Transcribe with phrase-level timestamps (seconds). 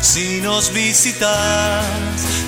[0.00, 1.84] Si nos visitas,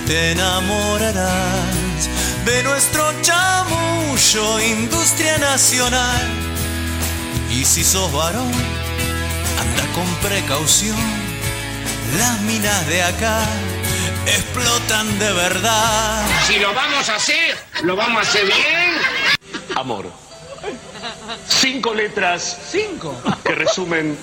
[0.06, 2.08] te enamorarás
[2.44, 6.22] de nuestro chamullo, industria nacional.
[7.50, 8.52] Y si sos varón,
[9.60, 10.96] anda con precaución.
[12.18, 13.40] Las minas de acá
[14.26, 16.26] explotan de verdad.
[16.46, 18.92] Si lo vamos a hacer, lo vamos a hacer bien.
[19.76, 20.10] Amor.
[21.48, 22.58] Cinco letras.
[22.70, 23.14] Cinco.
[23.44, 24.16] Que resumen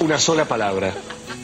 [0.00, 0.94] una sola palabra.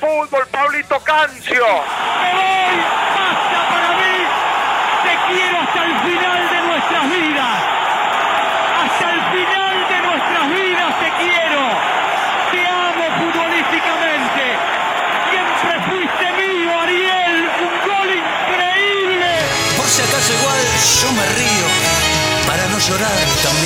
[0.00, 1.64] Fútbol, Pablito Cancio.
[1.64, 2.76] ¡Me voy!
[3.16, 4.16] ¡Basta para mí!
[5.04, 7.56] ¡Te quiero hasta el final de nuestras vidas!
[8.76, 11.62] ¡Hasta el final de nuestras vidas te quiero!
[12.52, 14.44] ¡Te amo futbolísticamente!
[15.30, 17.50] ¡Siempre fuiste mío, Ariel!
[17.66, 19.30] ¡Un gol increíble!
[19.76, 20.62] Por si acaso igual
[21.00, 21.66] yo me río
[22.46, 23.65] para no llorar también.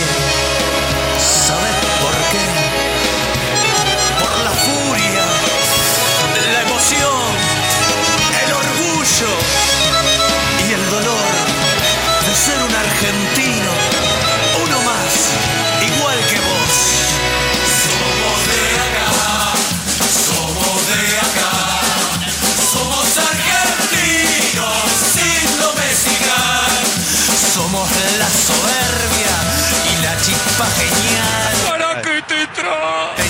[32.57, 33.30] ¿Para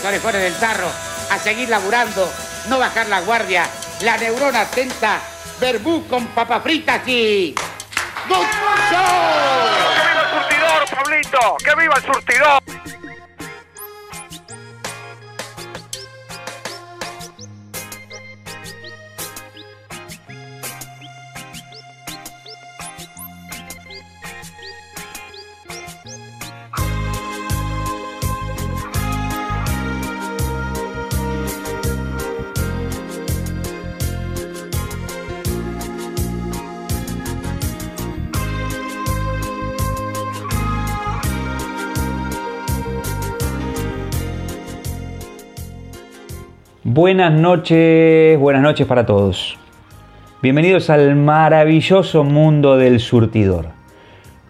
[0.00, 0.90] Queridos orejones del tarro,
[1.30, 2.32] a seguir laburando,
[2.68, 3.66] no bajar la guardia,
[4.00, 5.20] la neurona atenta,
[5.60, 7.54] verbú con papas fritas y...
[8.26, 8.46] ¡Good
[8.90, 9.60] show!
[9.94, 11.56] ¡Que viva el surtidor, Pablito!
[11.58, 12.79] ¡Que viva el surtidor!
[46.92, 49.56] Buenas noches, buenas noches para todos.
[50.42, 53.66] Bienvenidos al maravilloso mundo del surtidor.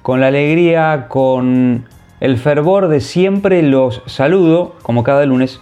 [0.00, 1.84] Con la alegría, con
[2.18, 5.60] el fervor de siempre los saludo, como cada lunes,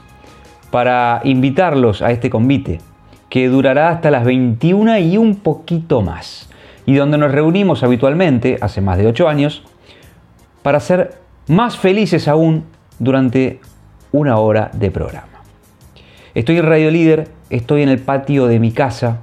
[0.70, 2.78] para invitarlos a este convite,
[3.28, 6.48] que durará hasta las 21 y un poquito más,
[6.86, 9.64] y donde nos reunimos habitualmente, hace más de 8 años,
[10.62, 12.62] para ser más felices aún
[13.00, 13.58] durante
[14.12, 15.37] una hora de programa.
[16.34, 19.20] Estoy en Radio Líder, estoy en el patio de mi casa,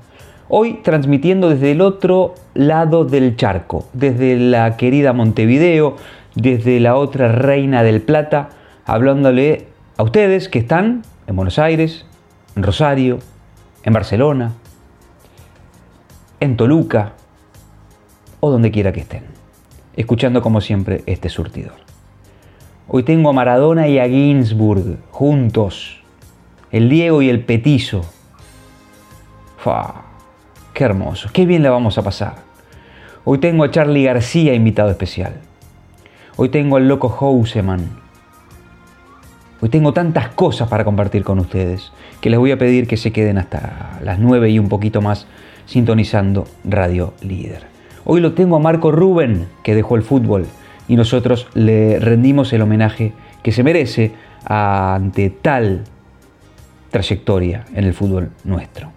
[0.49, 5.97] hoy transmitiendo desde el otro lado del charco, desde la querida Montevideo,
[6.33, 8.49] desde la otra Reina del Plata,
[8.85, 9.67] hablándole
[9.97, 12.07] a ustedes que están en Buenos Aires,
[12.55, 13.19] en Rosario,
[13.83, 14.53] en Barcelona,
[16.39, 17.13] en Toluca
[18.39, 19.25] o donde quiera que estén,
[19.95, 21.75] escuchando como siempre este surtidor.
[22.87, 26.01] Hoy tengo a Maradona y a Ginsburg juntos,
[26.71, 28.05] el Diego y el Petizo.
[29.57, 30.03] ¡Fa!
[30.73, 31.29] ¡Qué hermoso!
[31.31, 32.35] ¡Qué bien la vamos a pasar!
[33.23, 35.33] Hoy tengo a Charlie García invitado especial.
[36.35, 37.89] Hoy tengo al loco Houseman.
[39.61, 41.91] Hoy tengo tantas cosas para compartir con ustedes
[42.21, 45.27] que les voy a pedir que se queden hasta las 9 y un poquito más
[45.65, 47.63] sintonizando Radio Líder.
[48.03, 50.45] Hoy lo tengo a Marco Rubén, que dejó el fútbol,
[50.87, 54.11] y nosotros le rendimos el homenaje que se merece
[54.45, 55.83] ante tal
[56.95, 58.89] trayectoria en el fútbol nuestro.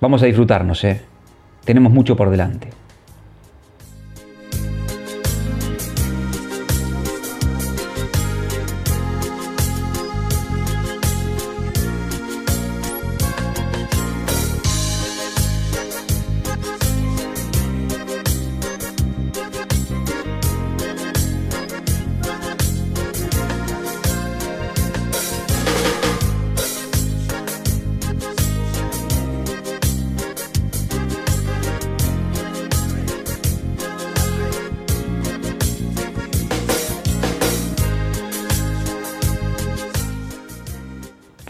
[0.00, 1.00] Vamos a disfrutarnos, ¿eh?
[1.64, 2.68] Tenemos mucho por delante.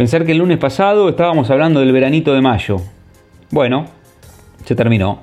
[0.05, 2.79] Pensar que el lunes pasado estábamos hablando del veranito de mayo.
[3.51, 3.87] Bueno,
[4.63, 5.21] se terminó.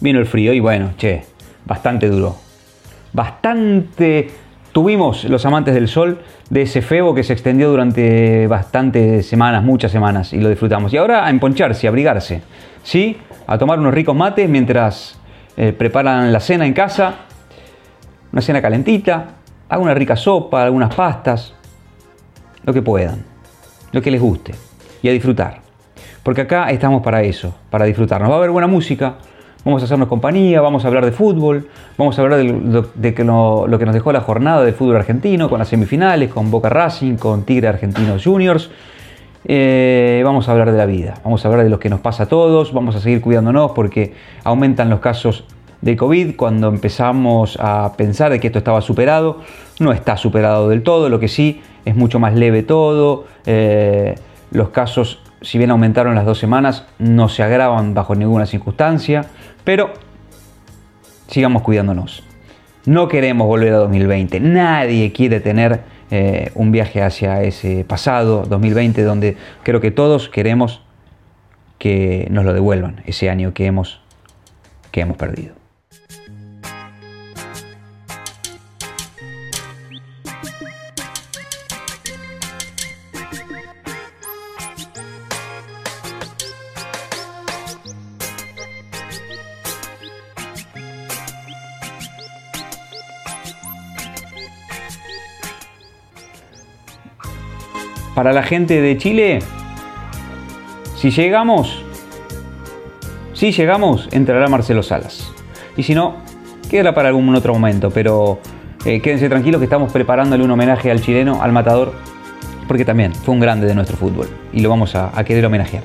[0.00, 1.24] Vino el frío y bueno, che,
[1.66, 2.36] bastante duro.
[3.12, 4.30] Bastante
[4.72, 9.92] tuvimos los amantes del sol de ese febo que se extendió durante bastantes semanas, muchas
[9.92, 10.94] semanas, y lo disfrutamos.
[10.94, 12.40] Y ahora a emponcharse, a abrigarse,
[12.82, 13.18] ¿sí?
[13.46, 15.20] A tomar unos ricos mates mientras
[15.58, 17.16] eh, preparan la cena en casa,
[18.32, 19.26] una cena calentita,
[19.68, 21.52] hagan una rica sopa, algunas pastas,
[22.64, 23.31] lo que puedan
[23.92, 24.54] lo que les guste
[25.02, 25.60] y a disfrutar.
[26.22, 28.20] Porque acá estamos para eso, para disfrutar.
[28.20, 29.16] Nos va a haber buena música,
[29.64, 31.68] vamos a hacernos compañía, vamos a hablar de fútbol,
[31.98, 35.58] vamos a hablar de, que lo, que nos dejó la jornada de fútbol argentino, con
[35.58, 38.70] las semifinales, con Boca Racing, con Tigre Argentinos Juniors.
[39.44, 42.24] Eh, vamos a hablar de la vida, vamos a hablar de lo que nos pasa
[42.24, 45.44] a todos, vamos a seguir cuidándonos porque aumentan los casos
[45.80, 46.36] de COVID.
[46.36, 49.40] Cuando empezamos a pensar de que esto estaba superado,
[49.80, 53.26] no está superado del todo, lo que sí es mucho más leve todo.
[53.46, 54.14] Eh,
[54.50, 59.26] los casos, si bien aumentaron las dos semanas, no se agravan bajo ninguna circunstancia,
[59.64, 59.92] pero
[61.28, 62.22] sigamos cuidándonos.
[62.84, 64.40] No queremos volver a 2020.
[64.40, 65.80] Nadie quiere tener
[66.10, 70.82] eh, un viaje hacia ese pasado 2020 donde creo que todos queremos
[71.78, 74.00] que nos lo devuelvan, ese año que hemos,
[74.90, 75.61] que hemos perdido.
[98.22, 99.40] Para la gente de Chile,
[100.94, 101.82] si llegamos,
[103.32, 105.32] si llegamos, entrará Marcelo Salas.
[105.76, 106.18] Y si no,
[106.70, 108.38] quedará para algún otro momento, pero
[108.84, 111.94] eh, quédense tranquilos que estamos preparándole un homenaje al chileno, al matador,
[112.68, 115.82] porque también fue un grande de nuestro fútbol y lo vamos a, a querer homenajear.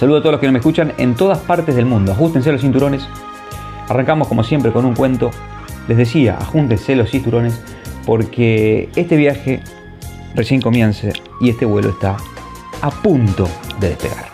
[0.00, 2.12] Saludo a todos los que me escuchan en todas partes del mundo.
[2.12, 3.06] Ajustense los cinturones.
[3.86, 5.30] Arrancamos como siempre con un cuento.
[5.88, 7.62] Les decía, ajúntense los cinturones
[8.06, 9.60] porque este viaje
[10.34, 12.16] recién comience y este vuelo está
[12.82, 13.48] a punto
[13.80, 14.33] de despegar.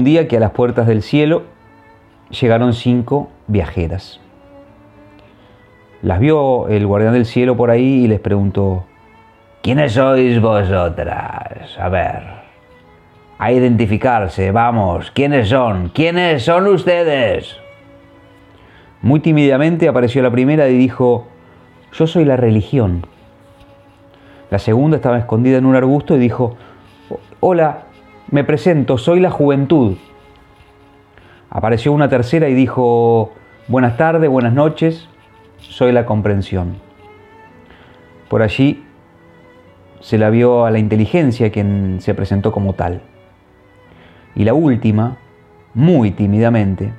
[0.00, 1.42] Un día que a las puertas del cielo
[2.30, 4.18] llegaron cinco viajeras.
[6.00, 8.84] Las vio el guardián del cielo por ahí y les preguntó,
[9.62, 11.76] ¿quiénes sois vosotras?
[11.78, 12.22] A ver,
[13.36, 15.90] a identificarse, vamos, ¿quiénes son?
[15.90, 17.58] ¿Quiénes son ustedes?
[19.02, 21.26] Muy tímidamente apareció la primera y dijo,
[21.92, 23.04] yo soy la religión.
[24.50, 26.56] La segunda estaba escondida en un arbusto y dijo,
[27.40, 27.89] hola,
[28.30, 29.96] me presento, soy la juventud.
[31.50, 33.32] Apareció una tercera y dijo,
[33.66, 35.08] buenas tardes, buenas noches,
[35.58, 36.76] soy la comprensión.
[38.28, 38.84] Por allí
[40.00, 43.02] se la vio a la inteligencia quien se presentó como tal.
[44.36, 45.16] Y la última,
[45.74, 46.92] muy tímidamente,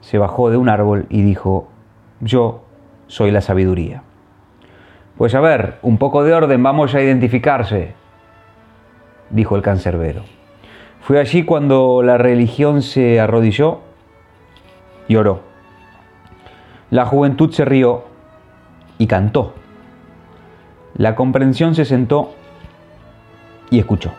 [0.00, 1.68] se bajó de un árbol y dijo,
[2.20, 2.64] yo
[3.06, 4.02] soy la sabiduría.
[5.16, 7.94] Pues a ver, un poco de orden, vamos a identificarse,
[9.30, 10.22] dijo el cancerbero.
[11.00, 13.80] Fue allí cuando la religión se arrodilló
[15.08, 15.40] y oró.
[16.90, 18.04] La juventud se rió
[18.98, 19.54] y cantó.
[20.94, 22.34] La comprensión se sentó
[23.70, 24.12] y escuchó.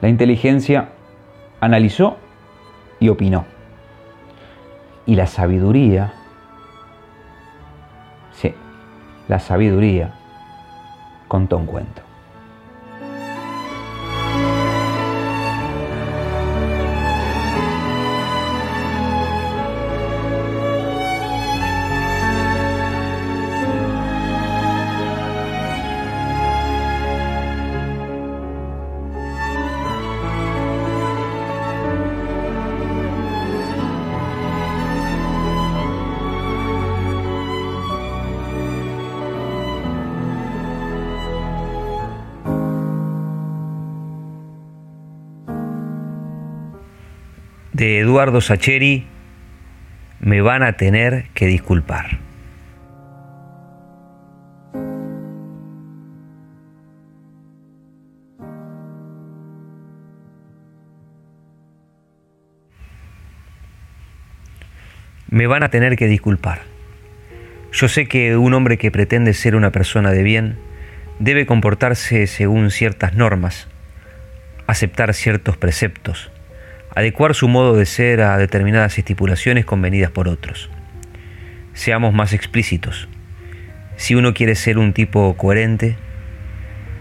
[0.00, 0.90] La inteligencia
[1.60, 2.16] analizó
[3.00, 3.44] y opinó.
[5.06, 6.12] Y la sabiduría,
[8.32, 8.54] sí,
[9.28, 10.14] la sabiduría
[11.28, 12.05] contó un cuento.
[48.16, 49.04] Eduardo Sacheri,
[50.20, 52.18] me van a tener que disculpar.
[65.28, 66.62] Me van a tener que disculpar.
[67.70, 70.56] Yo sé que un hombre que pretende ser una persona de bien
[71.18, 73.68] debe comportarse según ciertas normas,
[74.66, 76.30] aceptar ciertos preceptos,
[76.96, 80.70] adecuar su modo de ser a determinadas estipulaciones convenidas por otros.
[81.74, 83.06] Seamos más explícitos.
[83.96, 85.96] Si uno quiere ser un tipo coherente,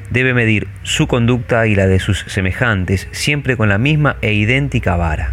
[0.09, 4.97] debe medir su conducta y la de sus semejantes siempre con la misma e idéntica
[4.97, 5.31] vara.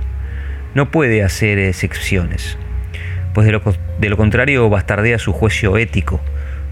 [0.76, 2.56] No puede hacer excepciones,
[3.34, 6.20] pues de lo, contrario bastardea su juicio ético,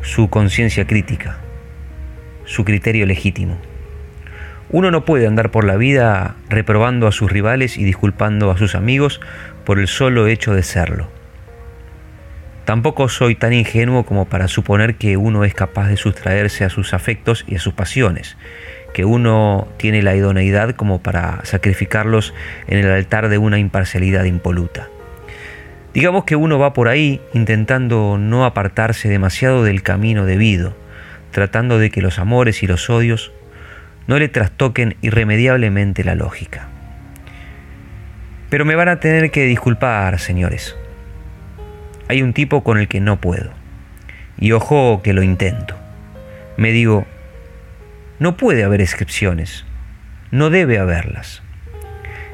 [0.00, 1.38] su conciencia crítica,
[2.44, 3.60] su criterio legítimo.
[4.72, 8.76] Uno no puede andar por la vida reprobando a sus rivales y disculpando a sus
[8.76, 9.20] amigos
[9.64, 11.08] por el solo hecho de serlo.
[12.64, 16.94] Tampoco soy tan ingenuo como para suponer que uno es capaz de sustraerse a sus
[16.94, 18.36] afectos y a sus pasiones,
[18.94, 22.32] que uno tiene la idoneidad como para sacrificarlos
[22.68, 24.88] en el altar de una imparcialidad impoluta.
[25.94, 30.76] Digamos que uno va por ahí intentando no apartarse demasiado del camino debido,
[31.32, 33.32] tratando de que los amores y los odios
[34.06, 36.68] no le trastoquen irremediablemente la lógica.
[38.48, 40.76] Pero me van a tener que disculpar, señores.
[42.08, 43.50] Hay un tipo con el que no puedo.
[44.38, 45.76] Y ojo que lo intento.
[46.56, 47.06] Me digo,
[48.18, 49.64] no puede haber excepciones.
[50.32, 51.42] No debe haberlas.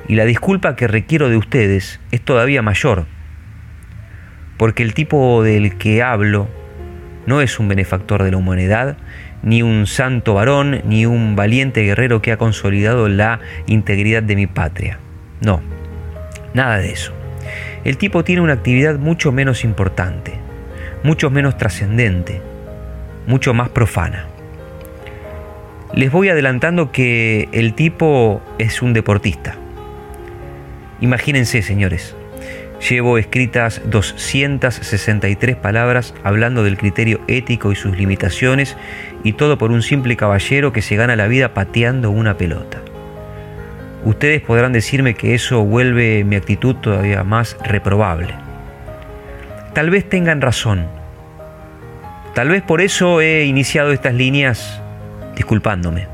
[0.08, 3.06] Y la disculpa que requiero de ustedes es todavía mayor.
[4.56, 6.48] Porque el tipo del que hablo
[7.26, 8.96] no es un benefactor de la humanidad,
[9.46, 13.38] ni un santo varón, ni un valiente guerrero que ha consolidado la
[13.68, 14.98] integridad de mi patria.
[15.40, 15.62] No,
[16.52, 17.12] nada de eso.
[17.84, 20.32] El tipo tiene una actividad mucho menos importante,
[21.04, 22.42] mucho menos trascendente,
[23.28, 24.26] mucho más profana.
[25.94, 29.54] Les voy adelantando que el tipo es un deportista.
[31.00, 32.15] Imagínense, señores,
[32.80, 38.76] Llevo escritas 263 palabras hablando del criterio ético y sus limitaciones
[39.24, 42.82] y todo por un simple caballero que se gana la vida pateando una pelota.
[44.04, 48.34] Ustedes podrán decirme que eso vuelve mi actitud todavía más reprobable.
[49.72, 50.86] Tal vez tengan razón.
[52.34, 54.80] Tal vez por eso he iniciado estas líneas
[55.34, 56.06] disculpándome.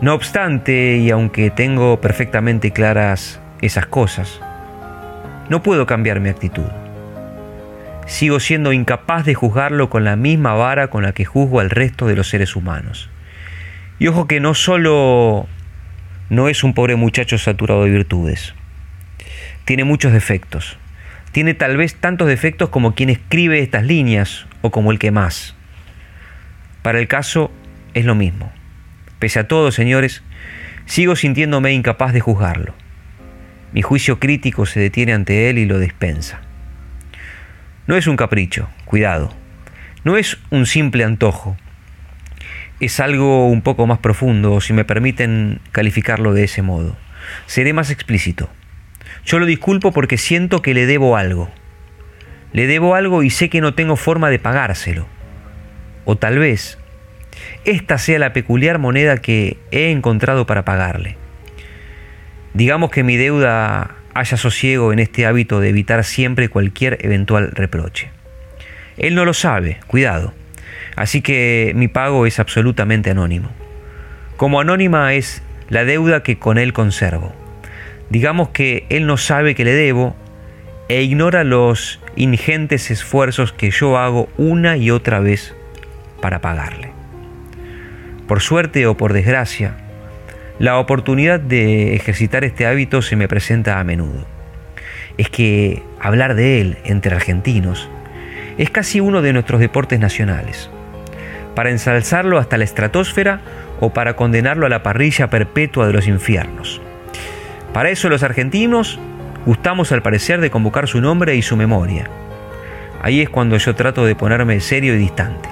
[0.00, 4.40] No obstante, y aunque tengo perfectamente claras esas cosas,
[5.48, 6.66] no puedo cambiar mi actitud.
[8.06, 12.06] Sigo siendo incapaz de juzgarlo con la misma vara con la que juzgo al resto
[12.06, 13.10] de los seres humanos.
[13.98, 15.48] Y ojo que no solo
[16.30, 18.54] no es un pobre muchacho saturado de virtudes.
[19.64, 20.78] Tiene muchos defectos.
[21.32, 25.54] Tiene tal vez tantos defectos como quien escribe estas líneas o como el que más.
[26.82, 27.50] Para el caso
[27.94, 28.52] es lo mismo.
[29.18, 30.22] Pese a todo, señores,
[30.84, 32.74] sigo sintiéndome incapaz de juzgarlo.
[33.76, 36.40] Mi juicio crítico se detiene ante él y lo dispensa.
[37.86, 39.34] No es un capricho, cuidado.
[40.02, 41.58] No es un simple antojo.
[42.80, 46.96] Es algo un poco más profundo, si me permiten calificarlo de ese modo.
[47.44, 48.48] Seré más explícito.
[49.26, 51.50] Yo lo disculpo porque siento que le debo algo.
[52.54, 55.06] Le debo algo y sé que no tengo forma de pagárselo.
[56.06, 56.78] O tal vez
[57.66, 61.18] esta sea la peculiar moneda que he encontrado para pagarle.
[62.56, 68.08] Digamos que mi deuda haya sosiego en este hábito de evitar siempre cualquier eventual reproche.
[68.96, 70.32] Él no lo sabe, cuidado.
[70.96, 73.50] Así que mi pago es absolutamente anónimo.
[74.38, 77.34] Como anónima es la deuda que con él conservo.
[78.08, 80.16] Digamos que él no sabe que le debo
[80.88, 85.54] e ignora los ingentes esfuerzos que yo hago una y otra vez
[86.22, 86.90] para pagarle.
[88.26, 89.76] Por suerte o por desgracia,
[90.58, 94.24] la oportunidad de ejercitar este hábito se me presenta a menudo.
[95.18, 97.90] Es que hablar de él entre argentinos
[98.56, 100.70] es casi uno de nuestros deportes nacionales.
[101.54, 103.40] Para ensalzarlo hasta la estratosfera
[103.80, 106.80] o para condenarlo a la parrilla perpetua de los infiernos.
[107.74, 108.98] Para eso los argentinos
[109.44, 112.08] gustamos al parecer de convocar su nombre y su memoria.
[113.02, 115.50] Ahí es cuando yo trato de ponerme serio y distante.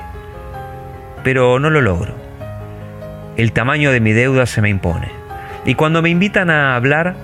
[1.23, 2.24] Pero no lo logro
[3.37, 5.09] el tamaño de mi deuda se me impone.
[5.65, 7.17] Y cuando me invitan a hablar,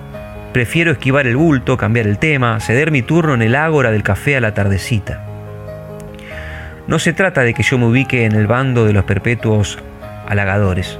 [0.53, 4.35] prefiero esquivar el bulto, cambiar el tema, ceder mi turno en el ágora del café
[4.35, 5.25] a la tardecita.
[6.87, 9.79] No se trata de que yo me ubique en el bando de los perpetuos
[10.27, 10.99] halagadores.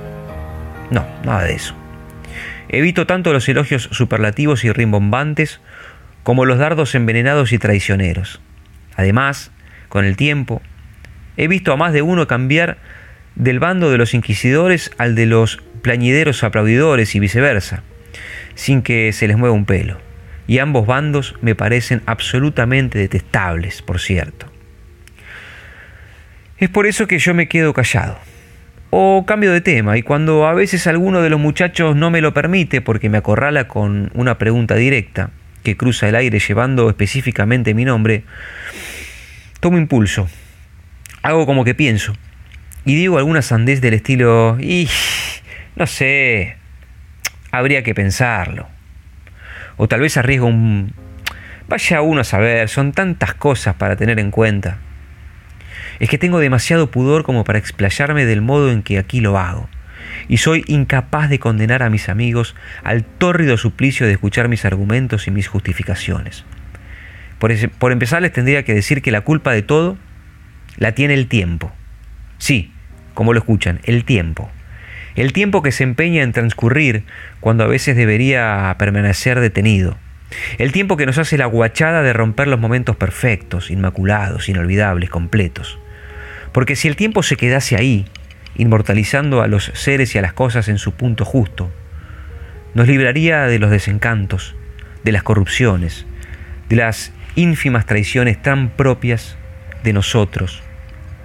[0.89, 1.76] No, nada de eso.
[2.69, 5.60] Evito tanto los elogios superlativos y rimbombantes
[6.24, 8.39] como los dardos envenenados y traicioneros.
[8.95, 9.52] Además,
[9.89, 10.62] con el tiempo,
[11.36, 12.78] he visto a más de uno cambiar
[13.36, 17.84] del bando de los inquisidores al de los plañideros aplaudidores y viceversa,
[18.56, 20.00] sin que se les mueva un pelo.
[20.48, 24.48] Y ambos bandos me parecen absolutamente detestables, por cierto.
[26.58, 28.20] Es por eso que yo me quedo callado.
[28.89, 32.34] O cambio de tema, y cuando a veces alguno de los muchachos no me lo
[32.34, 35.32] permite porque me acorrala con una pregunta directa,
[35.63, 38.24] que cruza el aire llevando específicamente mi nombre,
[39.62, 40.28] tomo impulso.
[41.22, 42.13] Hago como que pienso
[42.86, 44.89] y digo alguna sandez del estilo, y
[45.76, 46.58] no sé,
[47.52, 48.67] habría que pensarlo.
[49.78, 50.94] O tal vez arriesgo un...
[51.67, 54.80] Vaya uno a saber, son tantas cosas para tener en cuenta.
[56.00, 59.70] Es que tengo demasiado pudor como para explayarme del modo en que aquí lo hago.
[60.28, 65.28] Y soy incapaz de condenar a mis amigos al tórrido suplicio de escuchar mis argumentos
[65.28, 66.44] y mis justificaciones.
[67.39, 69.98] Por, por empezar les tendría que decir que la culpa de todo
[70.78, 71.72] la tiene el tiempo.
[72.41, 72.71] Sí,
[73.13, 74.49] como lo escuchan, el tiempo.
[75.15, 77.04] El tiempo que se empeña en transcurrir
[77.39, 79.95] cuando a veces debería permanecer detenido.
[80.58, 85.77] El tiempo que nos hace la guachada de romper los momentos perfectos, inmaculados, inolvidables, completos.
[86.51, 88.08] Porque si el tiempo se quedase ahí,
[88.56, 91.71] inmortalizando a los seres y a las cosas en su punto justo,
[92.73, 94.56] nos libraría de los desencantos,
[95.04, 96.08] de las corrupciones,
[96.69, 99.38] de las ínfimas traiciones tan propias
[99.84, 100.63] de nosotros,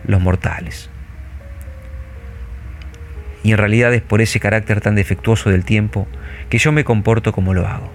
[0.04, 0.90] los mortales
[3.46, 6.08] y en realidad es por ese carácter tan defectuoso del tiempo
[6.48, 7.92] que yo me comporto como lo hago,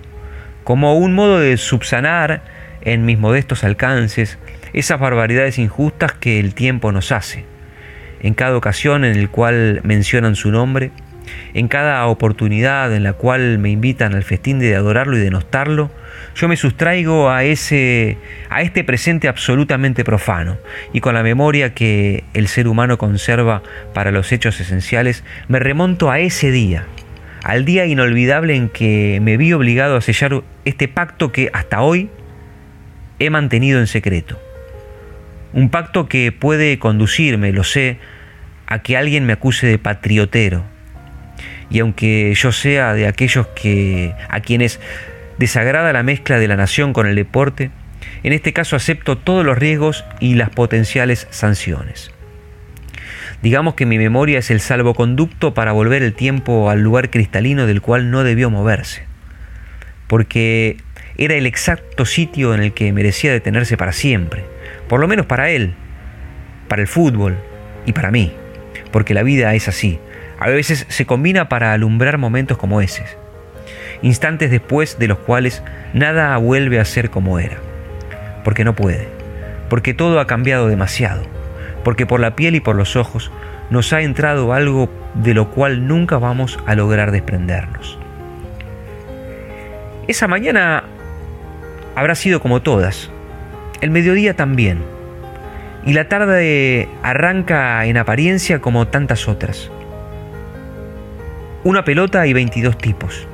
[0.63, 2.41] como un modo de subsanar
[2.79, 4.37] en mis modestos alcances
[4.71, 7.43] esas barbaridades injustas que el tiempo nos hace.
[8.21, 10.91] En cada ocasión en el cual mencionan su nombre,
[11.53, 15.91] en cada oportunidad en la cual me invitan al festín de adorarlo y denostarlo,
[16.35, 18.17] yo me sustraigo a ese
[18.49, 20.57] a este presente absolutamente profano
[20.93, 23.63] y con la memoria que el ser humano conserva
[23.93, 26.85] para los hechos esenciales, me remonto a ese día,
[27.43, 32.09] al día inolvidable en que me vi obligado a sellar este pacto que hasta hoy
[33.19, 34.39] he mantenido en secreto.
[35.53, 37.99] Un pacto que puede conducirme, lo sé,
[38.67, 40.63] a que alguien me acuse de patriotero.
[41.71, 44.79] Y aunque yo sea de aquellos que a quienes
[45.37, 47.71] desagrada la mezcla de la nación con el deporte,
[48.23, 52.11] en este caso acepto todos los riesgos y las potenciales sanciones.
[53.41, 57.81] Digamos que mi memoria es el salvoconducto para volver el tiempo al lugar cristalino del
[57.81, 59.03] cual no debió moverse,
[60.07, 60.77] porque
[61.17, 64.43] era el exacto sitio en el que merecía detenerse para siempre,
[64.87, 65.73] por lo menos para él,
[66.67, 67.35] para el fútbol
[67.87, 68.31] y para mí,
[68.91, 69.99] porque la vida es así,
[70.41, 73.05] a veces se combina para alumbrar momentos como ese
[74.01, 77.57] instantes después de los cuales nada vuelve a ser como era.
[78.43, 79.07] Porque no puede,
[79.69, 81.23] porque todo ha cambiado demasiado,
[81.83, 83.31] porque por la piel y por los ojos
[83.69, 87.97] nos ha entrado algo de lo cual nunca vamos a lograr desprendernos.
[90.07, 90.83] Esa mañana
[91.95, 93.11] habrá sido como todas,
[93.81, 94.83] el mediodía también,
[95.85, 99.71] y la tarde arranca en apariencia como tantas otras.
[101.63, 103.27] Una pelota y 22 tipos.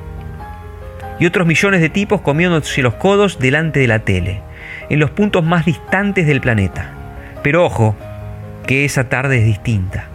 [1.18, 4.42] Y otros millones de tipos comiéndose los codos delante de la tele,
[4.90, 6.92] en los puntos más distantes del planeta.
[7.42, 7.96] Pero ojo,
[8.66, 10.08] que esa tarde es distinta.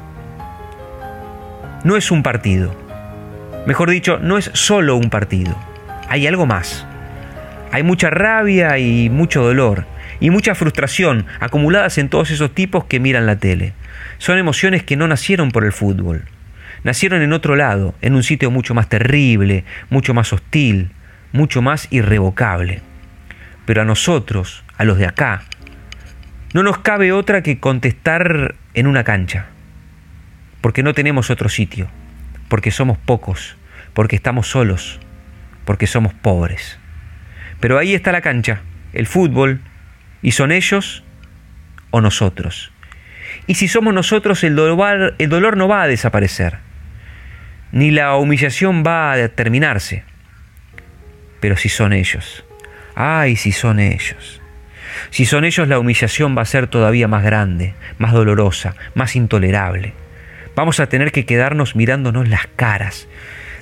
[1.83, 2.75] No es un partido.
[3.65, 5.57] Mejor dicho, no es solo un partido.
[6.07, 6.85] Hay algo más.
[7.71, 9.85] Hay mucha rabia y mucho dolor
[10.19, 13.73] y mucha frustración acumuladas en todos esos tipos que miran la tele.
[14.19, 16.25] Son emociones que no nacieron por el fútbol.
[16.83, 20.91] Nacieron en otro lado, en un sitio mucho más terrible, mucho más hostil,
[21.31, 22.81] mucho más irrevocable.
[23.65, 25.43] Pero a nosotros, a los de acá,
[26.53, 29.47] no nos cabe otra que contestar en una cancha.
[30.61, 31.87] Porque no tenemos otro sitio,
[32.47, 33.57] porque somos pocos,
[33.93, 34.99] porque estamos solos,
[35.65, 36.79] porque somos pobres.
[37.59, 39.61] Pero ahí está la cancha, el fútbol,
[40.21, 41.03] y son ellos
[41.91, 42.71] o nosotros.
[43.47, 46.59] Y si somos nosotros, el dolor, el dolor no va a desaparecer,
[47.73, 50.03] ni la humillación va a terminarse.
[51.41, 52.45] Pero si son ellos,
[52.95, 54.41] ay, si son ellos.
[55.09, 59.93] Si son ellos, la humillación va a ser todavía más grande, más dolorosa, más intolerable.
[60.55, 63.07] Vamos a tener que quedarnos mirándonos las caras,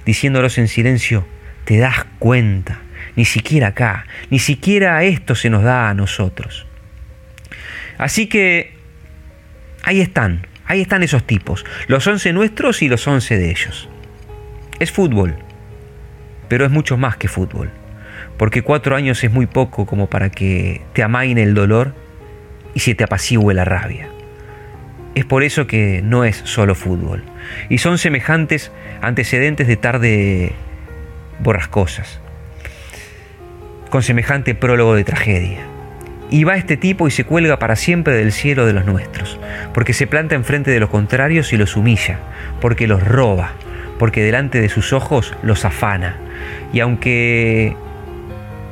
[0.06, 1.26] diciéndolos en silencio,
[1.64, 2.80] ¿te das cuenta?
[3.16, 6.68] Ni siquiera acá, ni siquiera esto se nos da a nosotros.
[7.98, 8.74] Así que
[9.84, 13.88] ahí están, ahí están esos tipos, los once nuestros y los once de ellos.
[14.82, 15.36] Es fútbol,
[16.48, 17.70] pero es mucho más que fútbol,
[18.38, 21.94] porque cuatro años es muy poco como para que te amaine el dolor
[22.74, 24.10] y se te apacigüe la rabia.
[25.14, 27.22] Es por eso que no es solo fútbol,
[27.70, 28.72] y son semejantes
[29.04, 30.54] antecedentes de tarde
[31.44, 32.20] borrascosas,
[33.92, 35.60] con semejante prólogo de tragedia.
[36.32, 39.40] Y va este tipo y se cuelga para siempre del cielo de los nuestros,
[39.76, 42.18] porque se planta enfrente de los contrarios y los humilla,
[42.60, 43.52] porque los roba,
[44.02, 46.16] porque delante de sus ojos los afana,
[46.74, 47.76] y aunque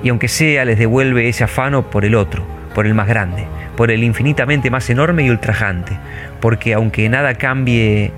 [0.01, 3.45] y aunque sea les devuelve ese afano por el otro, por el más grande,
[3.77, 5.99] por el infinitamente más enorme y ultrajante,
[6.41, 8.11] porque aunque nada cambie,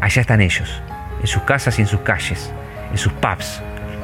[0.00, 0.82] allá están ellos,
[1.20, 2.52] en sus casas y en sus calles,
[2.90, 3.62] en sus pubs,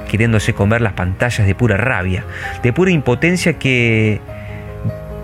[0.09, 2.22] queriéndose comer las pantallas de pura rabia,
[2.62, 4.20] de pura impotencia que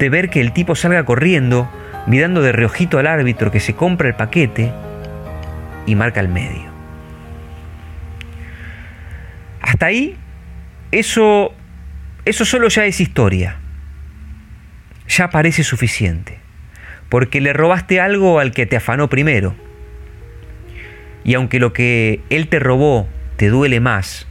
[0.01, 1.71] de ver que el tipo salga corriendo,
[2.09, 4.73] mirando de reojito al árbitro que se compra el paquete
[5.87, 6.68] y marca el medio.
[9.69, 10.17] Hasta ahí,
[10.91, 11.55] eso,
[12.25, 13.59] eso solo ya es historia.
[15.09, 16.39] Ya parece suficiente.
[17.09, 19.55] Porque le robaste algo al que te afanó primero.
[21.25, 24.27] Y aunque lo que él te robó te duele más,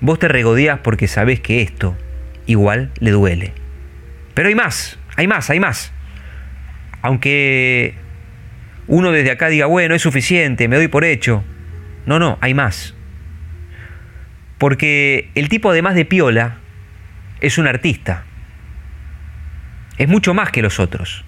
[0.00, 1.96] Vos te regodeás porque sabés que esto
[2.46, 3.52] igual le duele.
[4.32, 5.92] Pero hay más, hay más, hay más.
[7.02, 7.94] Aunque
[8.86, 11.44] uno desde acá diga, bueno, es suficiente, me doy por hecho.
[12.06, 12.94] No, no, hay más.
[14.60, 16.58] Porque el tipo además de piola
[17.40, 18.22] es un artista.
[19.98, 21.24] Es mucho más que los otros.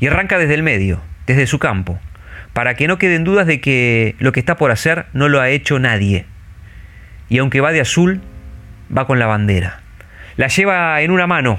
[0.00, 2.00] Y arranca desde el medio, desde su campo,
[2.54, 5.50] para que no queden dudas de que lo que está por hacer no lo ha
[5.50, 6.24] hecho nadie
[7.28, 8.20] y aunque va de azul,
[8.96, 9.80] va con la bandera.
[10.36, 11.58] La lleva en una mano,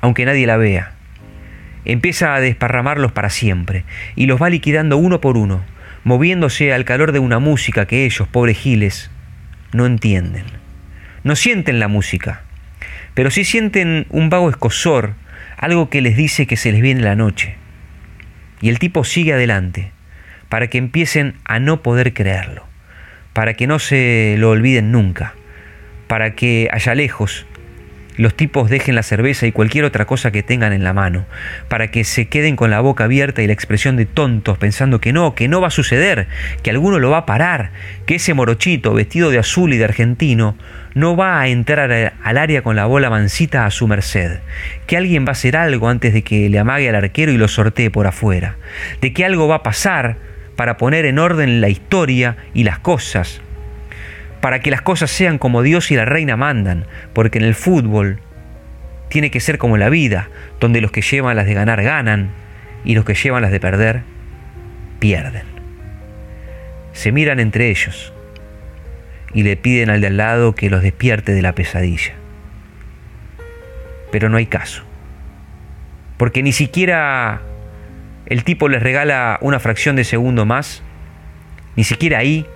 [0.00, 0.92] aunque nadie la vea.
[1.84, 3.84] Empieza a desparramarlos para siempre
[4.16, 5.62] y los va liquidando uno por uno,
[6.04, 9.10] moviéndose al calor de una música que ellos, pobres giles,
[9.72, 10.44] no entienden.
[11.24, 12.42] No sienten la música,
[13.14, 15.14] pero sí sienten un vago escosor,
[15.56, 17.56] algo que les dice que se les viene la noche.
[18.60, 19.90] Y el tipo sigue adelante,
[20.48, 22.66] para que empiecen a no poder creerlo
[23.34, 25.34] para que no se lo olviden nunca,
[26.06, 27.46] para que allá lejos
[28.16, 31.26] los tipos dejen la cerveza y cualquier otra cosa que tengan en la mano,
[31.68, 35.12] para que se queden con la boca abierta y la expresión de tontos pensando que
[35.12, 36.28] no, que no va a suceder,
[36.62, 37.70] que alguno lo va a parar,
[38.06, 40.56] que ese morochito vestido de azul y de argentino
[40.94, 41.90] no va a entrar
[42.22, 44.38] al área con la bola mansita a su merced,
[44.86, 47.48] que alguien va a hacer algo antes de que le amague al arquero y lo
[47.48, 48.56] sortee por afuera,
[49.00, 50.16] de que algo va a pasar
[50.56, 53.40] para poner en orden la historia y las cosas,
[54.44, 58.20] para que las cosas sean como Dios y la reina mandan, porque en el fútbol
[59.08, 60.28] tiene que ser como la vida,
[60.60, 62.28] donde los que llevan las de ganar ganan
[62.84, 64.02] y los que llevan las de perder
[64.98, 65.44] pierden.
[66.92, 68.12] Se miran entre ellos
[69.32, 72.12] y le piden al de al lado que los despierte de la pesadilla.
[74.12, 74.82] Pero no hay caso.
[76.18, 77.40] Porque ni siquiera
[78.26, 80.82] el tipo les regala una fracción de segundo más,
[81.76, 82.46] ni siquiera ahí,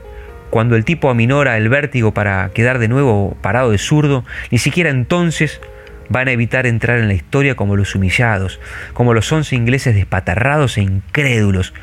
[0.50, 4.90] cuando el tipo aminora el vértigo para quedar de nuevo parado de zurdo, ni siquiera
[4.90, 5.60] entonces
[6.08, 8.60] van a evitar entrar en la historia como los humillados,
[8.94, 11.74] como los once ingleses despatarrados e incrédulos,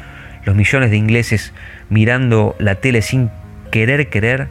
[0.45, 1.53] los millones de ingleses
[1.89, 3.29] mirando la tele sin
[3.71, 4.47] querer querer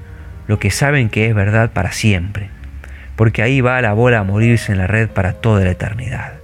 [0.47, 2.51] lo que saben que es verdad para siempre,
[3.17, 6.35] porque ahí va la bola a morirse en la red para toda la eternidad.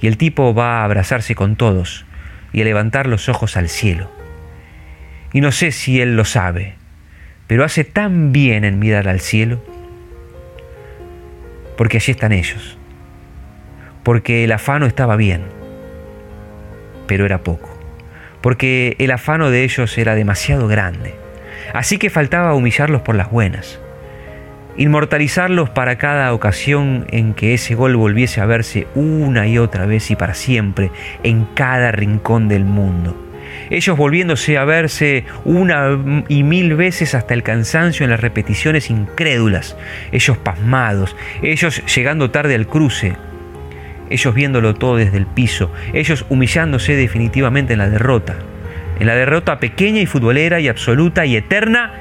[0.00, 2.04] Y el tipo va a abrazarse con todos
[2.52, 4.10] y a levantar los ojos al cielo.
[5.32, 6.74] Y no sé si él lo sabe,
[7.46, 9.60] pero hace tan bien en mirar al cielo,
[11.76, 12.78] porque allí están ellos,
[14.02, 15.42] porque el afano estaba bien,
[17.06, 17.70] pero era poco,
[18.40, 21.14] porque el afano de ellos era demasiado grande,
[21.72, 23.80] así que faltaba humillarlos por las buenas,
[24.76, 30.10] inmortalizarlos para cada ocasión en que ese gol volviese a verse una y otra vez
[30.10, 30.90] y para siempre
[31.22, 33.25] en cada rincón del mundo
[33.70, 39.76] ellos volviéndose a verse una y mil veces hasta el cansancio en las repeticiones incrédulas,
[40.12, 43.16] ellos pasmados, ellos llegando tarde al cruce,
[44.10, 48.36] ellos viéndolo todo desde el piso, ellos humillándose definitivamente en la derrota,
[48.98, 51.92] en la derrota pequeña y futbolera y absoluta y eterna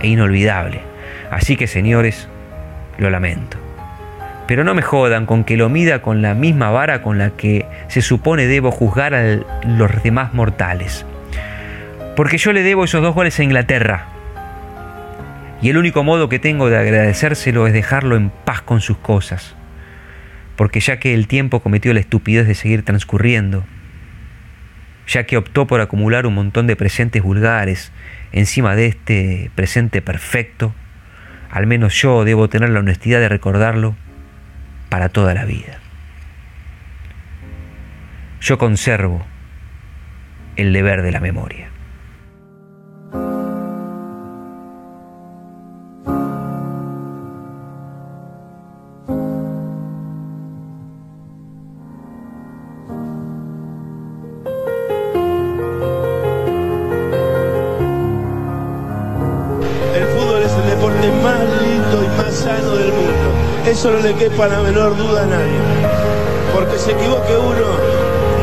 [0.00, 0.80] e inolvidable.
[1.30, 2.28] Así que señores,
[2.98, 3.69] lo lamento.
[4.50, 7.66] Pero no me jodan con que lo mida con la misma vara con la que
[7.86, 11.06] se supone debo juzgar a los demás mortales.
[12.16, 14.08] Porque yo le debo esos dos goles a Inglaterra.
[15.62, 19.54] Y el único modo que tengo de agradecérselo es dejarlo en paz con sus cosas.
[20.56, 23.62] Porque ya que el tiempo cometió la estupidez de seguir transcurriendo,
[25.06, 27.92] ya que optó por acumular un montón de presentes vulgares
[28.32, 30.74] encima de este presente perfecto,
[31.52, 33.94] al menos yo debo tener la honestidad de recordarlo
[34.90, 35.78] para toda la vida.
[38.40, 39.24] Yo conservo
[40.56, 41.69] el deber de la memoria.
[63.80, 65.58] Eso no le quepa la menor duda a nadie.
[66.52, 67.78] Porque se equivoque uno,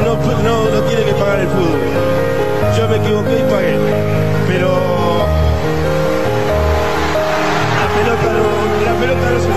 [0.04, 1.80] no, no, tiene que pagar el fútbol.
[2.76, 3.78] Yo me equivoqué y pagué.
[4.48, 4.70] Pero
[7.78, 8.46] la pelota no,
[8.84, 9.50] la pelota no se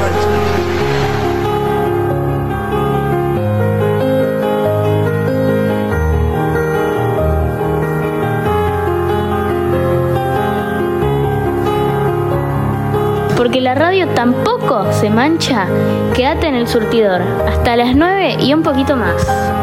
[13.60, 15.66] la radio tampoco se mancha,
[16.14, 19.59] quédate en el surtidor hasta las 9 y un poquito más.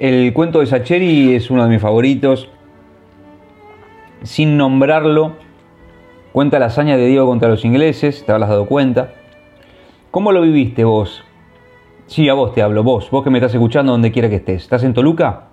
[0.00, 2.48] El cuento de Sacheri es uno de mis favoritos.
[4.22, 5.34] Sin nombrarlo,
[6.32, 9.12] cuenta la hazaña de Diego contra los ingleses, te habrás dado cuenta.
[10.10, 11.22] ¿Cómo lo viviste vos?
[12.06, 14.62] Sí, a vos te hablo, vos, vos que me estás escuchando donde quiera que estés.
[14.62, 15.48] ¿Estás en Toluca?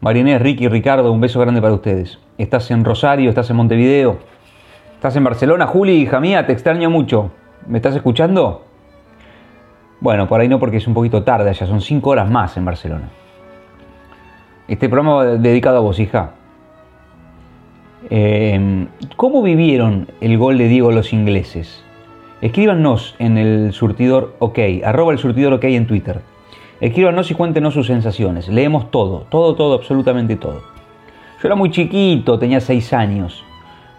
[0.00, 2.20] Marinés, Ricky, Ricardo, un beso grande para ustedes.
[2.38, 3.30] ¿Estás en Rosario?
[3.30, 4.18] ¿Estás en Montevideo?
[4.94, 5.66] ¿Estás en Barcelona?
[5.66, 7.32] Juli, hija mía, te extraño mucho.
[7.66, 8.64] ¿Me estás escuchando?
[9.98, 12.64] Bueno, por ahí no porque es un poquito tarde, ya son 5 horas más en
[12.64, 13.10] Barcelona.
[14.66, 16.30] Este programa dedicado a vos, hija.
[18.08, 21.84] Eh, ¿Cómo vivieron el gol de Diego los ingleses?
[22.40, 26.22] Escríbanos en el surtidor OK, arroba el surtidor OK en Twitter.
[26.80, 28.48] Escríbanos y cuéntenos sus sensaciones.
[28.48, 30.62] Leemos todo, todo, todo, absolutamente todo.
[31.42, 33.44] Yo era muy chiquito, tenía 6 años.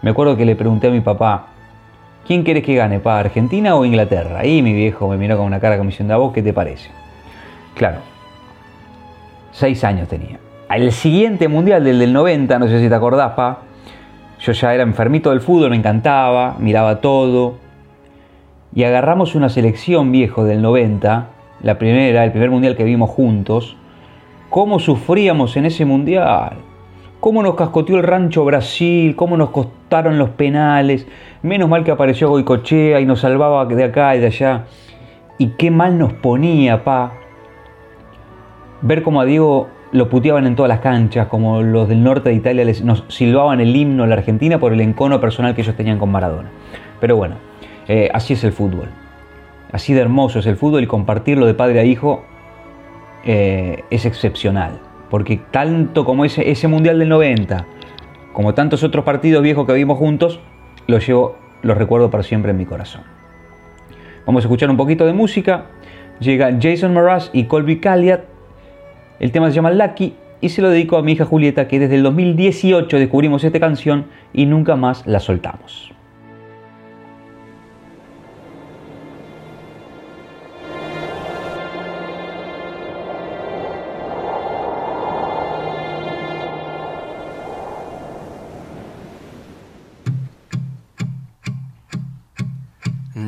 [0.02, 1.46] Me acuerdo que le pregunté a mi papá,
[2.26, 4.44] ¿quién quieres que gane, pa, Argentina o Inglaterra?
[4.44, 6.90] Y mi viejo me miró con una cara como diciendo, ¿a vos qué te parece?
[7.76, 8.00] Claro,
[9.52, 10.45] 6 años tenía.
[10.68, 13.60] Al siguiente mundial, del del 90, no sé si te acordás, pa,
[14.40, 17.54] yo ya era enfermito del fútbol, me encantaba, miraba todo.
[18.74, 21.28] Y agarramos una selección viejo del 90,
[21.62, 23.76] la primera, el primer mundial que vimos juntos.
[24.50, 26.56] ¿Cómo sufríamos en ese mundial?
[27.20, 29.14] ¿Cómo nos cascoteó el rancho Brasil?
[29.14, 31.06] ¿Cómo nos costaron los penales?
[31.42, 34.64] Menos mal que apareció Goicochea y nos salvaba de acá y de allá.
[35.38, 37.12] Y qué mal nos ponía, pa.
[38.82, 42.34] Ver cómo a Diego lo puteaban en todas las canchas, como los del norte de
[42.34, 45.76] Italia les, nos silbaban el himno a la Argentina por el encono personal que ellos
[45.76, 46.50] tenían con Maradona.
[47.00, 47.36] Pero bueno,
[47.88, 48.88] eh, así es el fútbol.
[49.72, 52.24] Así de hermoso es el fútbol y compartirlo de padre a hijo
[53.24, 54.78] eh, es excepcional.
[55.10, 57.66] Porque tanto como ese, ese Mundial del 90,
[58.32, 60.40] como tantos otros partidos viejos que vimos juntos,
[60.86, 63.02] los llevo, los recuerdo para siempre en mi corazón.
[64.26, 65.66] Vamos a escuchar un poquito de música.
[66.18, 68.35] Llega Jason Mraz y Colby Calliat
[69.18, 71.96] el tema se llama Lucky y se lo dedico a mi hija Julieta que desde
[71.96, 75.92] el 2018 descubrimos esta canción y nunca más la soltamos.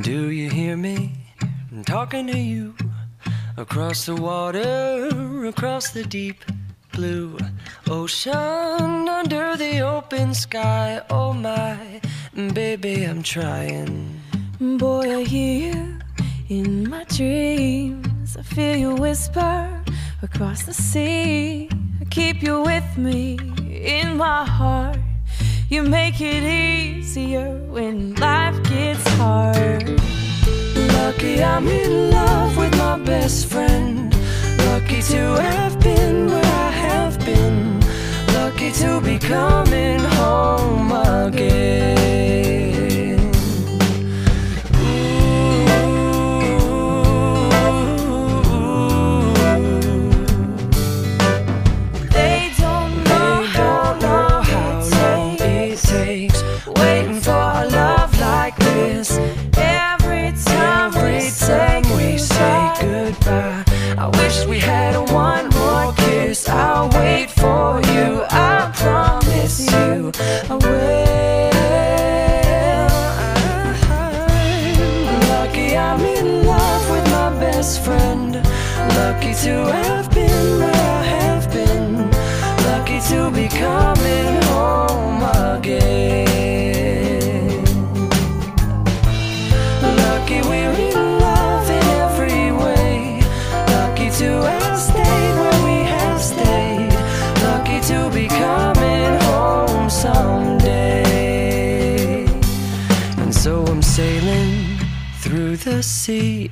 [0.03, 1.12] Do you hear me
[1.85, 2.74] talking to you?
[3.57, 5.09] Across the water,
[5.49, 6.45] across the deep
[6.93, 7.39] blue
[7.89, 11.01] ocean, under the open sky.
[11.09, 12.01] Oh my,
[12.53, 14.21] baby, I'm trying.
[14.61, 15.99] Boy, I hear you
[16.51, 18.37] in my dreams.
[18.37, 19.83] I feel you whisper
[20.23, 21.71] across the sea.
[22.01, 24.99] I keep you with me in my heart.
[25.71, 29.89] You make it easier when life gets hard.
[30.95, 34.08] Lucky I'm in love with my best friend.
[34.88, 37.79] Lucky to have been where I have been.
[38.33, 42.38] Lucky to be coming home again.
[105.65, 106.50] The sea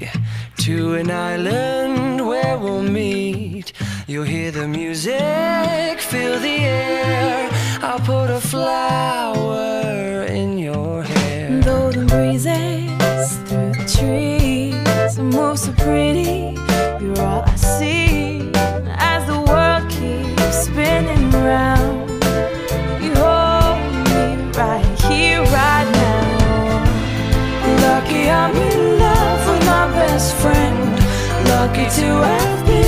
[0.59, 3.73] to an island where we'll meet.
[4.07, 7.49] You'll hear the music, feel the air.
[7.83, 11.61] I'll put a flower in your hair.
[11.61, 16.55] Though the breezes through the trees move so pretty,
[30.47, 30.91] friend.
[31.49, 32.86] Lucky to have been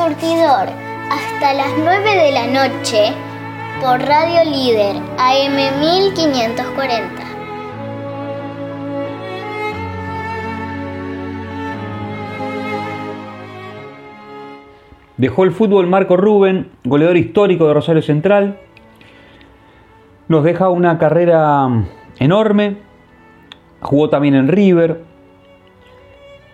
[0.00, 0.66] Surtidor,
[1.10, 3.12] hasta las 9 de la noche,
[3.82, 7.22] por Radio Líder, AM 1540.
[15.18, 18.58] Dejó el fútbol Marco Rubén, goleador histórico de Rosario Central.
[20.28, 21.68] Nos deja una carrera
[22.18, 22.78] enorme.
[23.82, 25.04] Jugó también en River.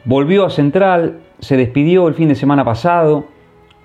[0.04, 1.20] Volvió a Central.
[1.38, 3.35] Se despidió el fin de semana pasado.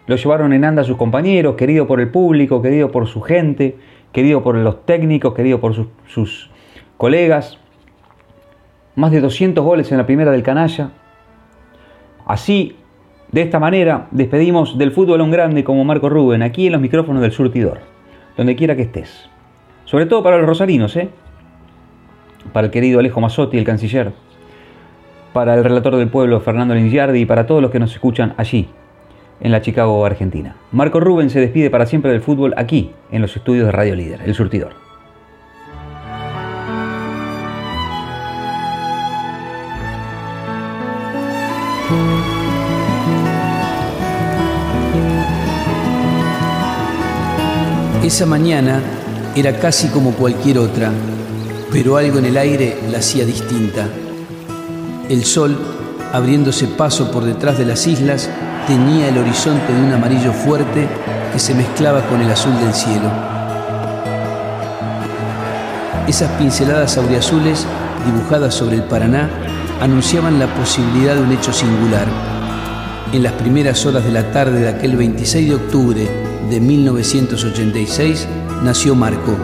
[0.08, 3.78] Lo llevaron en anda sus compañeros, querido por el público, querido por su gente,
[4.12, 6.50] querido por los técnicos, querido por sus, sus
[6.98, 7.58] colegas.
[8.96, 10.92] Más de 200 goles en la primera del canalla.
[12.26, 12.76] Así
[13.32, 16.82] de esta manera despedimos del fútbol a un grande como Marco Rubén, aquí en los
[16.82, 17.80] micrófonos del surtidor,
[18.36, 19.30] donde quiera que estés.
[19.86, 21.10] Sobre todo para los rosarinos, ¿eh?
[22.52, 24.12] Para el querido Alejo Mazzotti, el canciller.
[25.32, 28.68] Para el relator del pueblo, Fernando Lingiardi, y para todos los que nos escuchan allí,
[29.42, 30.56] en la Chicago, Argentina.
[30.72, 34.22] Marco Rubén se despide para siempre del fútbol aquí, en los estudios de Radio Líder,
[34.26, 34.74] el surtidor.
[48.04, 48.82] Esa mañana
[49.36, 50.92] era casi como cualquier otra,
[51.72, 53.88] pero algo en el aire la hacía distinta.
[55.08, 55.58] El sol,
[56.12, 58.30] abriéndose paso por detrás de las islas,
[58.68, 60.88] teñía el horizonte de un amarillo fuerte
[61.32, 63.10] que se mezclaba con el azul del cielo.
[66.08, 67.66] Esas pinceladas auriazules,
[68.06, 69.30] dibujadas sobre el Paraná,
[69.82, 72.08] anunciaban la posibilidad de un hecho singular.
[73.14, 76.10] En las primeras horas de la tarde de aquel 26 de octubre
[76.50, 78.28] de 1986
[78.64, 79.36] nació Marco,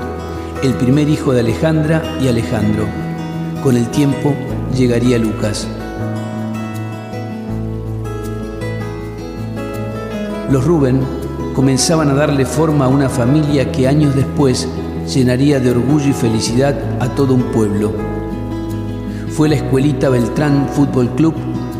[0.63, 2.85] el primer hijo de Alejandra y Alejandro.
[3.63, 4.35] Con el tiempo
[4.75, 5.67] llegaría Lucas.
[10.49, 11.01] Los Rubén
[11.53, 14.67] comenzaban a darle forma a una familia que años después
[15.13, 17.91] llenaría de orgullo y felicidad a todo un pueblo.
[19.29, 21.35] Fue la escuelita Beltrán Fútbol Club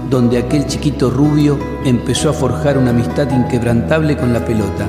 [0.10, 4.88] donde aquel chiquito rubio empezó a forjar una amistad inquebrantable con la pelota.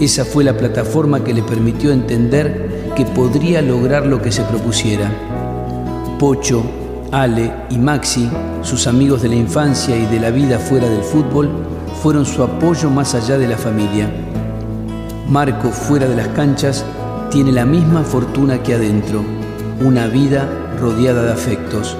[0.00, 5.10] Esa fue la plataforma que le permitió entender que podría lograr lo que se propusiera.
[6.18, 6.62] Pocho,
[7.10, 8.28] Ale y Maxi,
[8.62, 11.50] sus amigos de la infancia y de la vida fuera del fútbol,
[12.00, 14.08] fueron su apoyo más allá de la familia.
[15.28, 16.84] Marco, fuera de las canchas,
[17.30, 19.22] tiene la misma fortuna que adentro,
[19.80, 21.96] una vida rodeada de afectos.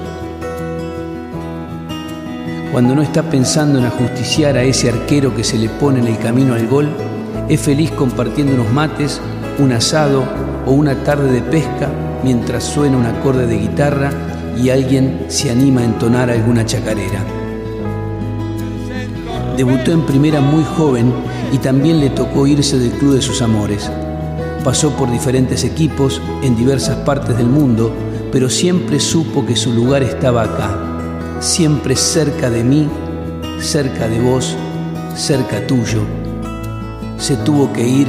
[2.71, 6.17] Cuando no está pensando en ajusticiar a ese arquero que se le pone en el
[6.17, 6.89] camino al gol,
[7.49, 9.21] es feliz compartiendo unos mates,
[9.59, 10.23] un asado
[10.65, 11.89] o una tarde de pesca
[12.23, 14.11] mientras suena un acorde de guitarra
[14.57, 17.42] y alguien se anima a entonar alguna chacarera.
[19.57, 21.13] Debutó en primera muy joven
[21.51, 23.89] y también le tocó irse del club de sus amores.
[24.63, 27.91] Pasó por diferentes equipos en diversas partes del mundo,
[28.31, 32.87] pero siempre supo que su lugar estaba acá, siempre cerca de mí,
[33.59, 34.55] cerca de vos,
[35.15, 36.01] cerca tuyo
[37.23, 38.07] se tuvo que ir,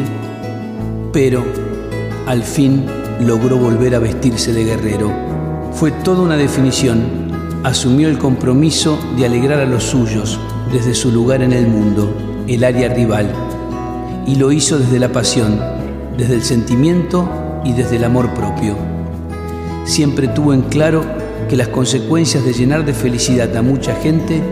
[1.13, 1.45] pero
[2.27, 2.85] al fin
[3.21, 5.13] logró volver a vestirse de guerrero.
[5.73, 7.31] Fue toda una definición.
[7.63, 10.41] Asumió el compromiso de alegrar a los suyos
[10.75, 12.15] desde su lugar en el mundo,
[12.47, 13.33] el área rival.
[14.27, 15.59] Y lo hizo desde la pasión,
[16.19, 17.27] desde el sentimiento
[17.65, 18.77] y desde el amor propio.
[19.87, 21.03] Siempre tuvo en claro
[21.49, 24.43] que las consecuencias de llenar de felicidad a mucha gente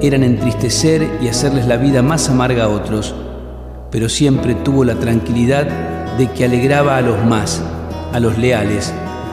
[0.00, 3.14] eran entristecer y hacerles la vida más amarga a otros
[3.92, 7.62] pero siempre tuvo la tranquilidad de que alegraba a los más,
[8.12, 8.92] a los leales,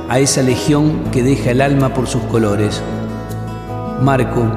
[0.09, 2.83] a esa legión que deja el alma por sus colores.
[4.01, 4.51] Marco,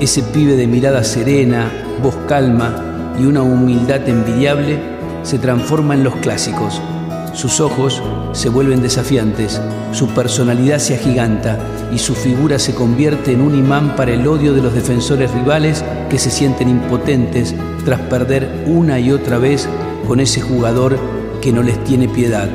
[0.00, 1.70] ese pibe de mirada serena,
[2.02, 4.78] voz calma y una humildad envidiable,
[5.22, 6.80] se transforma en los clásicos.
[7.32, 9.60] Sus ojos se vuelven desafiantes,
[9.92, 11.58] su personalidad se agiganta
[11.92, 15.84] y su figura se convierte en un imán para el odio de los defensores rivales
[16.08, 19.68] que se sienten impotentes tras perder una y otra vez
[20.06, 20.98] con ese jugador
[21.40, 22.48] que no les tiene piedad,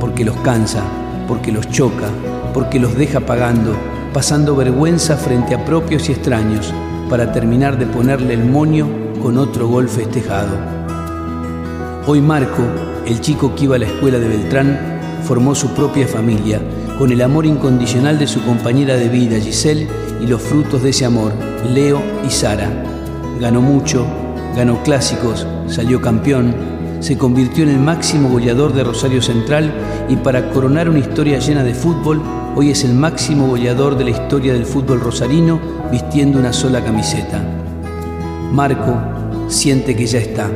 [0.00, 0.82] porque los cansa,
[1.26, 2.08] porque los choca,
[2.52, 3.74] porque los deja pagando,
[4.14, 6.72] pasando vergüenza frente a propios y extraños,
[7.10, 8.88] para terminar de ponerle el moño
[9.20, 10.56] con otro gol festejado.
[12.06, 12.62] Hoy Marco,
[13.06, 14.78] el chico que iba a la escuela de Beltrán,
[15.24, 16.60] formó su propia familia,
[16.96, 19.88] con el amor incondicional de su compañera de vida, Giselle,
[20.22, 21.32] y los frutos de ese amor,
[21.72, 22.70] Leo y Sara.
[23.40, 24.06] Ganó mucho,
[24.56, 26.54] ganó clásicos, salió campeón,
[27.00, 29.74] se convirtió en el máximo goleador de Rosario Central
[30.08, 32.22] y para coronar una historia llena de fútbol,
[32.56, 37.42] hoy es el máximo goleador de la historia del fútbol rosarino vistiendo una sola camiseta.
[38.52, 38.96] Marco,
[39.48, 40.50] siente que ya está,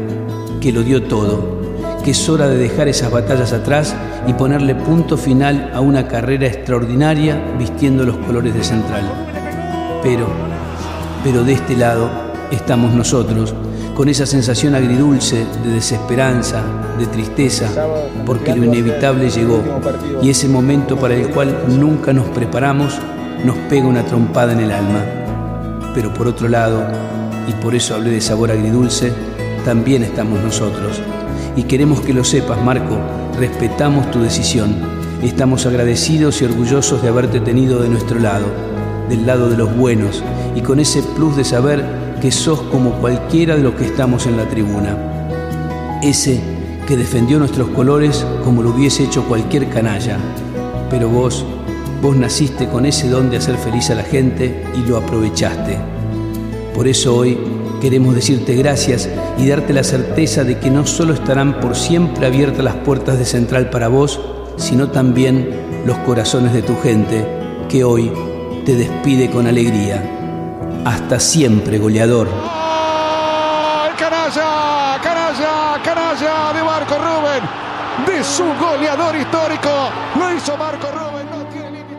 [0.61, 1.59] que lo dio todo,
[2.05, 3.97] que es hora de dejar esas batallas atrás
[4.27, 9.03] y ponerle punto final a una carrera extraordinaria vistiendo los colores de Central.
[10.03, 10.29] Pero,
[11.25, 12.09] pero de este lado
[12.53, 13.55] estamos nosotros,
[13.97, 16.63] con esa sensación agridulce de desesperanza,
[16.99, 17.69] de tristeza,
[18.27, 19.63] porque lo inevitable llegó
[20.23, 22.99] y ese momento para el cual nunca nos preparamos
[23.45, 25.05] nos pega una trompada en el alma.
[25.95, 26.85] Pero por otro lado,
[27.47, 29.13] y por eso hablé de sabor agridulce,
[29.65, 31.01] también estamos nosotros.
[31.57, 32.99] Y queremos que lo sepas, Marco,
[33.39, 34.75] respetamos tu decisión.
[35.23, 38.47] Estamos agradecidos y orgullosos de haberte tenido de nuestro lado,
[39.09, 40.23] del lado de los buenos,
[40.55, 41.85] y con ese plus de saber
[42.21, 44.97] que sos como cualquiera de los que estamos en la tribuna.
[46.03, 46.41] Ese
[46.89, 50.17] que defendió nuestros colores como lo hubiese hecho cualquier canalla.
[50.89, 51.45] Pero vos,
[52.01, 55.77] vos naciste con ese don de hacer feliz a la gente y lo aprovechaste.
[56.75, 57.37] Por eso hoy
[57.83, 62.65] queremos decirte gracias y darte la certeza de que no solo estarán por siempre abiertas
[62.65, 64.19] las puertas de Central para vos,
[64.57, 67.23] sino también los corazones de tu gente,
[67.69, 68.11] que hoy
[68.65, 70.03] te despide con alegría.
[70.87, 72.29] Hasta siempre, goleador.
[73.99, 75.18] Canalla, canalla,
[75.85, 77.43] canalla de Marco Rubén,
[78.07, 79.69] de su goleador histórico.
[80.19, 81.97] Lo hizo Marco Rubén, no tiene límite.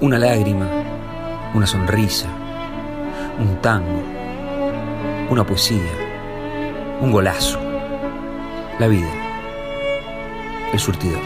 [0.00, 0.66] Una lágrima,
[1.54, 2.26] una sonrisa,
[3.38, 4.02] un tango,
[5.30, 5.92] una poesía,
[7.00, 7.60] un golazo,
[8.78, 9.19] la vida,
[10.72, 11.20] el surtidor.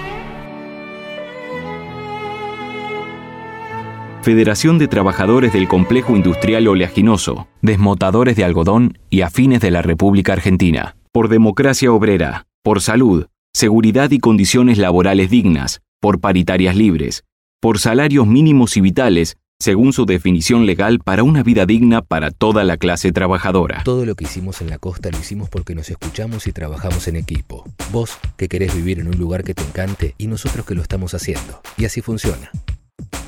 [4.22, 10.32] Federación de Trabajadores del Complejo Industrial Oleaginoso, Desmotadores de Algodón y Afines de la República
[10.32, 10.96] Argentina.
[11.12, 17.24] Por democracia obrera, por salud, seguridad y condiciones laborales dignas, por paritarias libres,
[17.60, 22.64] por salarios mínimos y vitales, según su definición legal para una vida digna para toda
[22.64, 23.80] la clase trabajadora.
[23.82, 27.16] Todo lo que hicimos en la costa lo hicimos porque nos escuchamos y trabajamos en
[27.16, 27.64] equipo.
[27.90, 31.14] Vos que querés vivir en un lugar que te encante y nosotros que lo estamos
[31.14, 31.62] haciendo.
[31.78, 32.50] Y así funciona.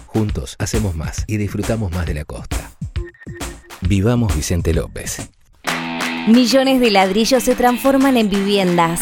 [0.05, 2.71] Juntos hacemos más y disfrutamos más de la costa.
[3.81, 5.31] Vivamos Vicente López.
[6.29, 9.01] Millones de ladrillos se transforman en viviendas.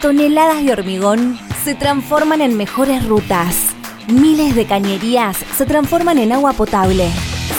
[0.00, 3.75] Toneladas de hormigón se transforman en mejores rutas.
[4.08, 7.10] Miles de cañerías se transforman en agua potable.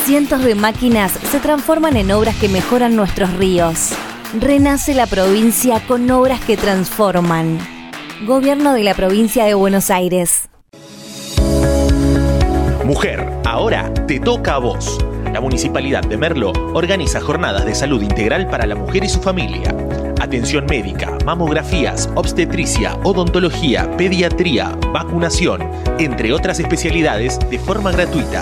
[0.05, 3.91] Cientos de máquinas se transforman en obras que mejoran nuestros ríos.
[4.39, 7.59] Renace la provincia con obras que transforman.
[8.25, 10.47] Gobierno de la provincia de Buenos Aires.
[12.85, 14.97] Mujer, ahora te toca a vos.
[15.33, 19.75] La Municipalidad de Merlo organiza jornadas de salud integral para la mujer y su familia.
[20.19, 25.61] Atención médica, mamografías, obstetricia, odontología, pediatría, vacunación,
[25.99, 28.41] entre otras especialidades de forma gratuita.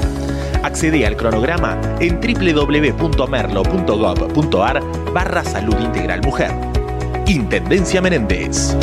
[0.63, 4.81] Accede al cronograma en www.merlo.gov.ar
[5.13, 6.51] barra salud integral mujer.
[7.27, 8.75] Intendencia Menéndez.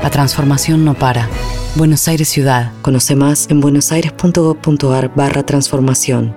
[0.03, 1.29] La transformación no para.
[1.77, 2.73] Buenos Aires Ciudad.
[2.81, 6.35] Conoce más en buenosaires.gov.ar barra transformación.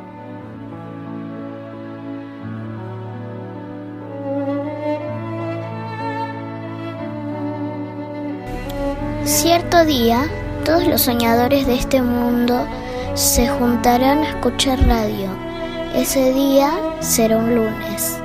[9.23, 10.29] Cierto día,
[10.65, 12.67] todos los soñadores de este mundo
[13.13, 15.29] se juntarán a escuchar radio.
[15.95, 18.19] Ese día será un lunes.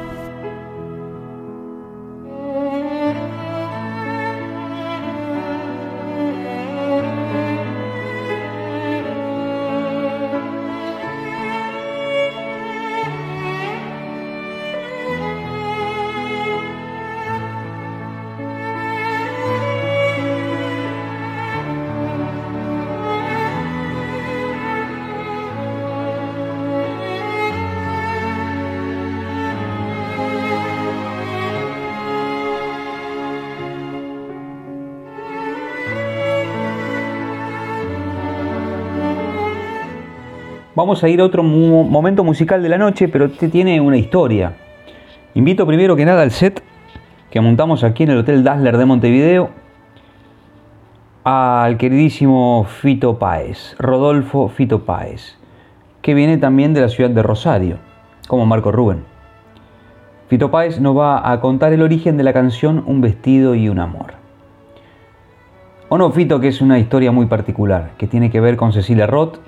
[40.83, 44.55] Vamos a ir a otro momento musical de la noche, pero este tiene una historia.
[45.33, 46.61] Invito primero que nada al set
[47.31, 49.51] que montamos aquí en el Hotel Dazzler de Montevideo
[51.23, 55.39] al queridísimo Fito Páez, Rodolfo Fito Páez,
[56.01, 57.79] que viene también de la ciudad de Rosario,
[58.27, 59.05] como Marco Rubén.
[60.27, 63.79] Fito Páez nos va a contar el origen de la canción Un vestido y un
[63.79, 64.15] amor.
[65.89, 69.07] O no, Fito, que es una historia muy particular, que tiene que ver con Cecilia
[69.07, 69.39] Roth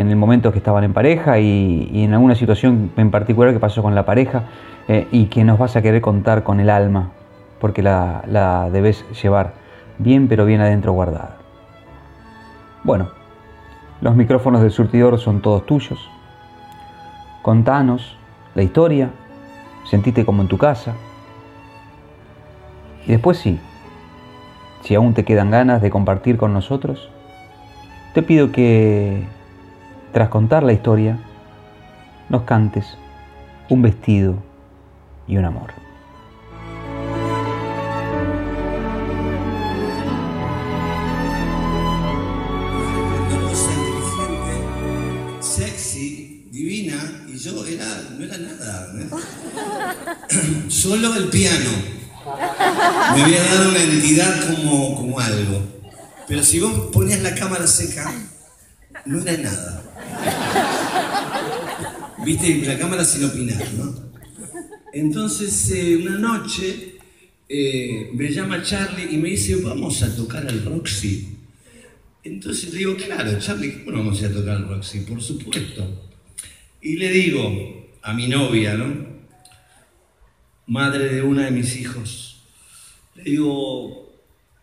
[0.00, 3.82] en el momento que estaban en pareja y, en alguna situación en particular que pasó
[3.82, 4.44] con la pareja
[4.88, 7.10] eh, y que nos vas a querer contar con el alma,
[7.60, 9.52] porque la, la debes llevar
[9.98, 11.36] bien pero bien adentro guardada.
[12.82, 13.10] Bueno,
[14.00, 16.10] los micrófonos del surtidor son todos tuyos.
[17.42, 18.16] Contanos
[18.54, 19.10] la historia,
[19.84, 20.94] sentite como en tu casa.
[23.06, 23.60] Y después sí,
[24.82, 27.10] si aún te quedan ganas de compartir con nosotros,
[28.14, 29.24] te pido que,
[30.12, 31.18] tras contar la historia,
[32.28, 32.96] nos cantes
[33.68, 34.36] un vestido
[35.26, 35.72] y un amor.
[47.40, 48.92] yo no era nada.
[48.98, 49.08] ¿eh?
[50.68, 51.70] Solo el piano.
[53.14, 55.62] Me había dado una entidad como, como algo.
[56.28, 58.12] Pero si vos ponías la cámara seca,
[59.06, 59.82] no era nada.
[62.24, 64.10] Viste, la cámara sin opinar, ¿no?
[64.92, 66.96] Entonces, eh, una noche,
[67.48, 71.36] eh, me llama Charlie y me dice, vamos a tocar al Roxy.
[72.22, 75.00] Entonces le digo, claro, Charlie, ¿cómo no vamos a a tocar al Roxy?
[75.00, 76.10] Por supuesto.
[76.82, 79.08] Y le digo a mi novia, ¿no?
[80.66, 82.42] Madre de una de mis hijos,
[83.16, 84.09] le digo,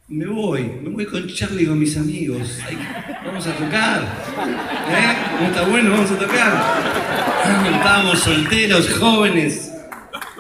[0.10, 2.60] me voy, me voy con Charlie y con mis amigos.
[2.66, 2.78] Ay,
[3.26, 4.02] vamos a tocar.
[4.90, 5.14] ¿Eh?
[5.42, 5.92] ¿No está bueno?
[5.92, 6.64] Vamos a tocar.
[7.76, 9.72] Estábamos solteros, jóvenes.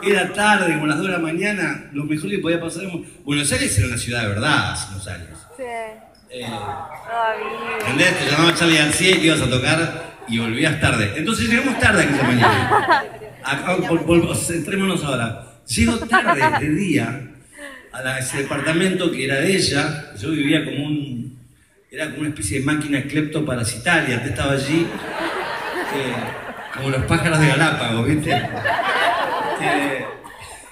[0.03, 1.85] Era tarde, como las 2 de la mañana.
[1.91, 5.07] Lo mejor que podía pasar en Buenos Aires era una ciudad de verdad hace unos
[5.07, 5.39] años.
[5.57, 5.63] Sí.
[6.29, 6.45] Eh,
[7.81, 8.19] ¿Entendés?
[8.19, 11.13] Te llamaba Charlie García y ibas a tocar y volvías tarde.
[11.17, 13.03] Entonces llegamos tarde aquella mañana.
[13.43, 15.43] Acá, vol- vol- centrémonos ahora.
[15.67, 17.21] Llego tarde de día
[18.05, 20.13] a ese departamento que era de ella.
[20.19, 21.37] Yo vivía como un.
[21.89, 24.21] Era como una especie de máquina cleptoparasitaria.
[24.23, 24.85] Te estaba allí.
[25.95, 26.13] eh,
[26.75, 28.31] como los pájaros de Galápagos, ¿viste?
[29.61, 30.05] Eh,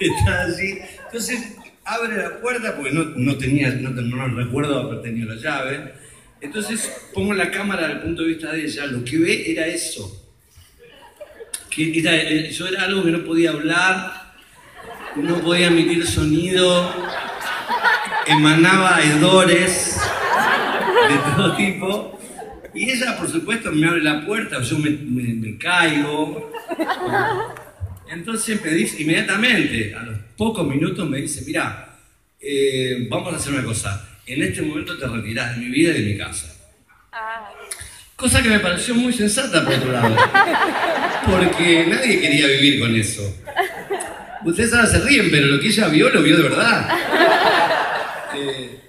[0.00, 0.78] estaba allí.
[1.06, 5.94] Entonces abre la puerta porque no, no tenía, no, no recuerdo haber tenido la llave.
[6.40, 8.86] Entonces pongo la cámara desde el punto de vista de ella.
[8.86, 10.22] Lo que ve era eso.
[11.70, 14.25] Que era- eh, yo era algo que no podía hablar,
[15.16, 16.92] no podía emitir sonido,
[18.26, 19.98] emanaba hedores
[21.08, 22.20] de todo tipo.
[22.74, 26.52] Y ella, por supuesto, me abre la puerta, yo me, caigo.
[28.08, 31.96] Entonces me dice inmediatamente, a los pocos minutos me dice, mira,
[32.38, 36.02] eh, vamos a hacer una cosa, en este momento te retirás de mi vida y
[36.02, 36.52] de mi casa.
[38.14, 40.16] Cosa que me pareció muy sensata por otro lado,
[41.26, 43.22] porque nadie quería vivir con eso.
[44.46, 46.88] Ustedes ahora se ríen, pero lo que ella vio, lo vio de verdad.
[48.38, 48.80] Eh,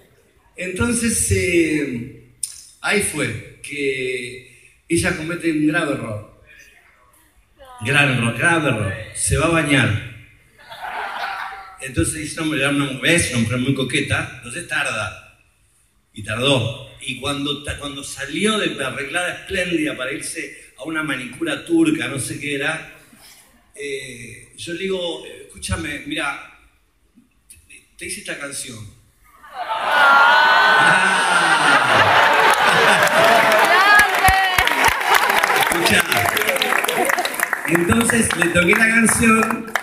[0.58, 2.34] entonces, eh,
[2.82, 6.44] ahí fue que ella comete un grave error.
[7.86, 8.94] Grave error, grave error.
[9.14, 10.28] Se va a bañar.
[11.80, 15.40] Entonces dice, no, le da una vez, una mujer muy coqueta, entonces tarda.
[16.14, 16.90] Y tardó.
[17.00, 22.38] Y cuando, cuando salió de arreglada espléndida para irse a una manicura turca, no sé
[22.38, 22.98] qué era,
[23.80, 25.24] eh, yo le digo,
[25.58, 26.52] escúchame, mira,
[27.50, 27.58] te,
[27.98, 28.78] te hice esta canción.
[35.72, 36.04] Escuchá.
[37.70, 39.74] Entonces le toqué la canción,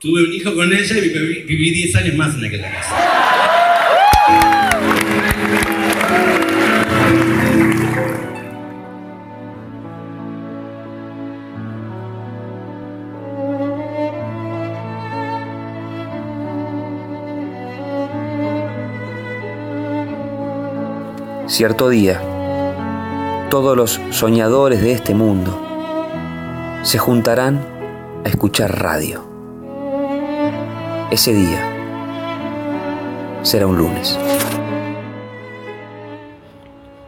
[0.00, 4.57] tuve un hijo con ella y viví, viví 10 años más en aquella casa.
[21.58, 22.20] Cierto día,
[23.50, 25.60] todos los soñadores de este mundo
[26.82, 27.58] se juntarán
[28.24, 29.24] a escuchar radio.
[31.10, 31.58] Ese día
[33.42, 34.16] será un lunes.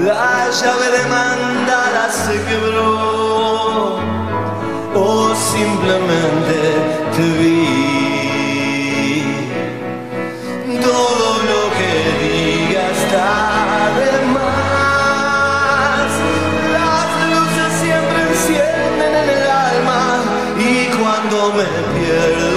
[0.00, 3.11] la llave de mandala se quebró,
[4.94, 6.58] o simplemente
[7.16, 8.02] te vi.
[10.80, 13.30] Todo lo que diga está
[13.98, 16.10] de más.
[16.76, 20.02] Las luces siempre encienden en el alma
[20.58, 20.62] y
[20.96, 22.51] cuando me pierdo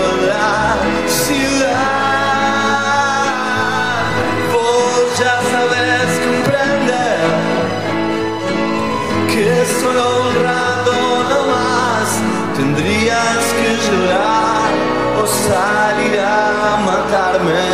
[13.06, 14.70] tendrías que llorar
[15.22, 17.68] o salir a matarme.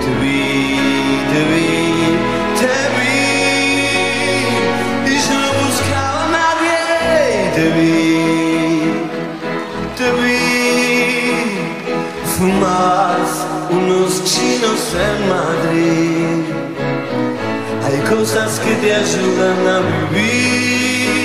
[0.00, 0.42] Te vi,
[1.30, 1.72] te vi,
[2.60, 3.22] te vi
[5.06, 6.78] y yo no buscaba a nadie.
[7.54, 7.90] Te vi,
[9.96, 10.40] te vi,
[12.36, 13.32] fumabas
[13.70, 16.42] unos chinos en Madrid.
[17.84, 19.78] Hay cosas que te ayudan a
[20.10, 21.22] vivir.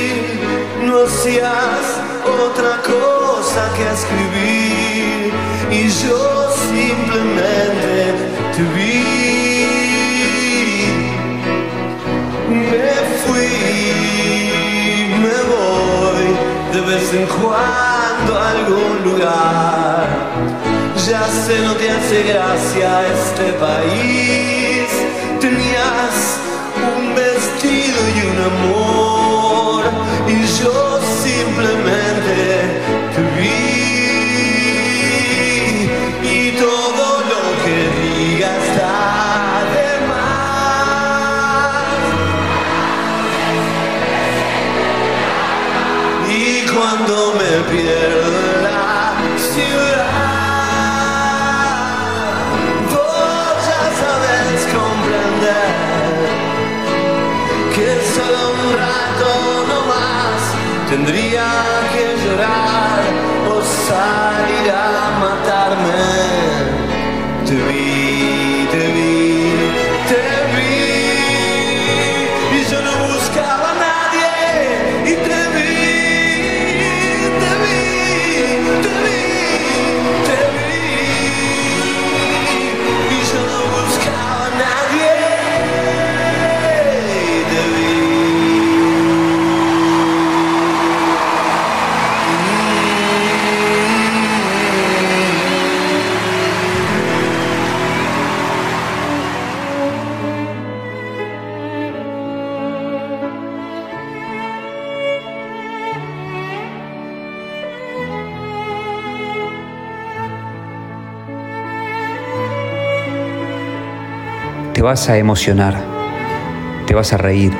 [0.86, 1.97] No hacías
[2.40, 5.34] otra cosa que escribir.
[5.72, 8.14] Y yo simplemente
[8.56, 9.04] te vi.
[12.50, 13.52] Me fui,
[15.24, 16.28] me voy
[16.74, 20.08] de vez en cuando a algún lugar.
[21.08, 24.77] Ya sé, no te hace gracia este país.
[47.70, 48.32] Pierdo
[48.63, 50.07] la ciudad,
[52.91, 55.72] vos ya sabes comprender
[57.76, 59.30] que solo un rato
[59.70, 60.39] no más
[60.89, 61.47] tendría
[61.93, 62.99] que llorar
[63.51, 63.53] o
[63.89, 64.76] salir a
[65.20, 66.05] matarme.
[67.45, 68.47] Te vi,
[114.78, 115.74] Te vas a emocionar,
[116.86, 117.52] te vas a reír,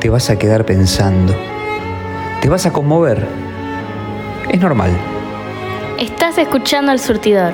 [0.00, 1.34] te vas a quedar pensando,
[2.40, 3.28] te vas a conmover.
[4.48, 4.92] Es normal.
[5.98, 7.52] Estás escuchando al surtidor.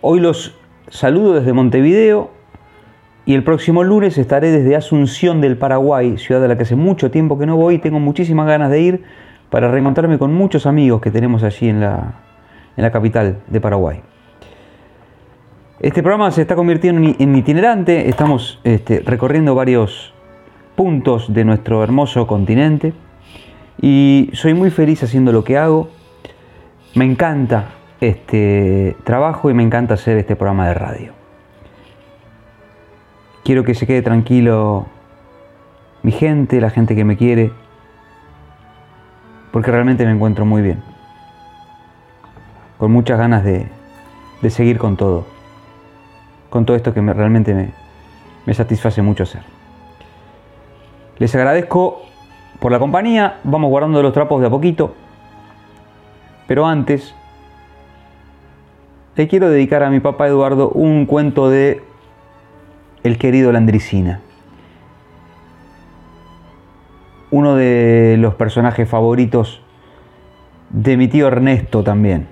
[0.00, 0.56] Hoy los
[0.90, 2.35] saludo desde Montevideo
[3.26, 7.10] y el próximo lunes estaré desde Asunción del Paraguay, ciudad a la que hace mucho
[7.10, 9.04] tiempo que no voy y tengo muchísimas ganas de ir
[9.50, 12.20] para reencontrarme con muchos amigos que tenemos allí en la,
[12.76, 14.00] en la capital de Paraguay.
[15.80, 20.14] Este programa se está convirtiendo en, itinerante, estamos este, recorriendo varios
[20.76, 22.92] puntos de nuestro hermoso continente
[23.82, 25.90] y soy muy feliz haciendo lo que hago.
[26.94, 27.70] Me encanta
[28.00, 31.15] este trabajo y me encanta hacer este programa de radio.
[33.46, 34.86] Quiero que se quede tranquilo
[36.02, 37.52] mi gente, la gente que me quiere,
[39.52, 40.82] porque realmente me encuentro muy bien.
[42.76, 43.68] Con muchas ganas de,
[44.42, 45.26] de seguir con todo.
[46.50, 47.70] Con todo esto que me- realmente me,
[48.46, 49.42] me satisface mucho hacer.
[51.18, 52.02] Les agradezco
[52.58, 53.38] por la compañía.
[53.44, 54.92] Vamos guardando los trapos de a poquito.
[56.48, 57.14] Pero antes,
[59.14, 61.80] le quiero dedicar a mi papá Eduardo un cuento de
[63.06, 64.18] El querido Landricina.
[67.30, 69.62] Uno de los personajes favoritos
[70.70, 72.26] de mi tío Ernesto también.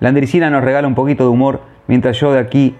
[0.00, 2.76] Landricina nos regala un poquito de humor mientras yo de aquí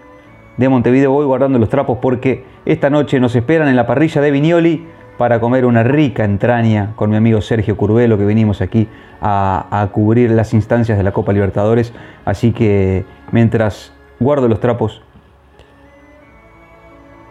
[0.59, 4.31] de Montevideo voy guardando los trapos porque esta noche nos esperan en la parrilla de
[4.31, 4.87] Viñoli
[5.17, 8.89] para comer una rica entraña con mi amigo Sergio Curvelo que venimos aquí
[9.23, 11.95] a, a, cubrir las instancias de la Copa Libertadores.
[12.27, 15.01] Así que mientras guardo los trapos,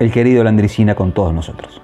[0.01, 1.79] el querido Landricina con todos nosotros.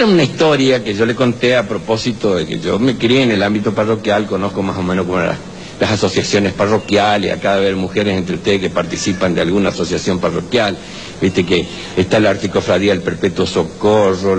[0.00, 3.32] Era una historia que yo le conté a propósito de que yo me crié en
[3.32, 5.36] el ámbito parroquial, conozco más o menos cómo eran
[5.78, 10.78] las asociaciones parroquiales, acá debe haber mujeres entre ustedes que participan de alguna asociación parroquial,
[11.20, 11.66] viste que
[11.98, 14.38] está la Articofradía del Perpetuo Socorro,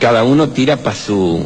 [0.00, 1.44] cada uno tira para su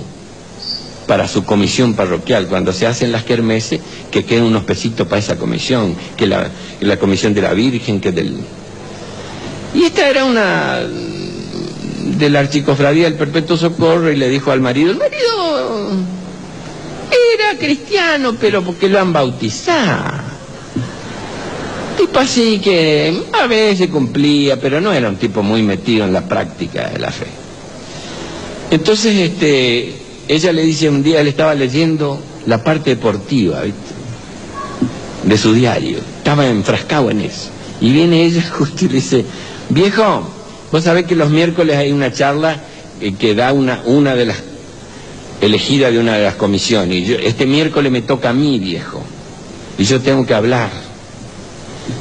[1.08, 3.80] para su comisión parroquial, cuando se hacen las kermeses,
[4.12, 8.12] que queden unos pesitos para esa comisión, que la, la comisión de la Virgen, que
[8.12, 8.36] del...
[9.74, 10.80] Y esta era una
[12.16, 15.90] de la archicofradía del Perpetuo Socorro y le dijo al marido, el marido
[17.34, 20.28] era cristiano, pero porque lo han bautizado.
[21.96, 26.26] Tipo así que a veces cumplía, pero no era un tipo muy metido en la
[26.26, 27.26] práctica de la fe.
[28.70, 29.94] Entonces, este,
[30.28, 33.62] ella le dice un día, él estaba leyendo la parte deportiva,
[35.24, 37.50] de su diario, estaba enfrascado en eso.
[37.80, 39.24] Y viene ella justo y le dice,
[39.68, 40.28] viejo,
[40.70, 42.56] Vos sabés que los miércoles hay una charla
[43.00, 44.36] eh, que da una, una de las
[45.40, 47.08] elegida de una de las comisiones.
[47.08, 49.02] Y este miércoles me toca a mí, viejo.
[49.78, 50.70] Y yo tengo que hablar.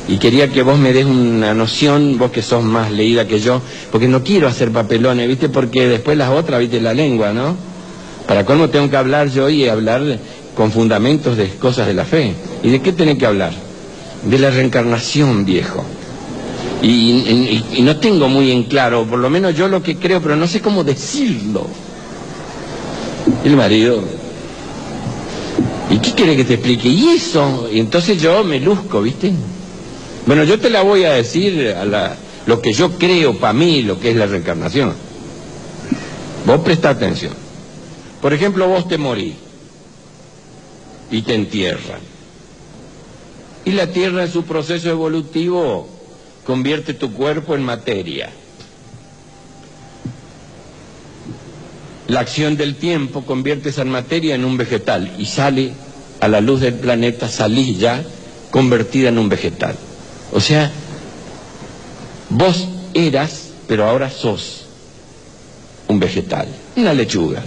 [0.08, 3.62] Y quería que vos me des una noción, vos que sos más leída que yo,
[3.92, 5.50] porque no quiero hacer papelones, ¿viste?
[5.50, 6.82] Porque después las otras, ¿viste?
[6.82, 7.56] La lengua, ¿no?
[8.28, 10.20] Para cómo tengo que hablar yo y hablar
[10.56, 12.34] con fundamentos de cosas de la fe.
[12.64, 13.54] ¿Y de qué tenés que hablar?
[14.24, 15.86] De la reencarnación, viejo.
[16.82, 20.48] Y, no tengo muy en claro, por lo menos yo lo que creo, pero no
[20.48, 21.66] sé cómo decirlo.
[23.44, 24.04] El marido,
[25.90, 26.88] ¿y qué quiere que te explique?
[26.88, 29.32] Y eso, y entonces yo me luzco, ¿viste?
[30.26, 32.16] Bueno, yo te la voy a decir a la,
[32.46, 34.94] lo que yo creo para mí, lo que es la reencarnación.
[36.46, 37.34] Vos presta atención.
[38.22, 39.36] Por ejemplo, vos te morís
[41.12, 42.00] y te entierran.
[43.66, 45.97] Y la tierra en su proceso evolutivo
[46.48, 48.30] convierte tu cuerpo en materia.
[52.08, 55.74] La acción del tiempo convierte esa materia en un vegetal y sale
[56.22, 58.02] a la luz del planeta, salís ya
[58.50, 59.76] convertida en un vegetal.
[60.32, 60.72] O sea,
[62.30, 64.68] vos eras, pero ahora sos
[65.90, 67.44] un vegetal, una lechuga.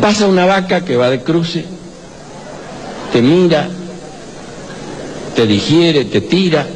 [0.00, 1.66] Pasa una vaca que va de cruce,
[3.12, 3.68] te mira,
[5.34, 6.66] te digiere, te tira.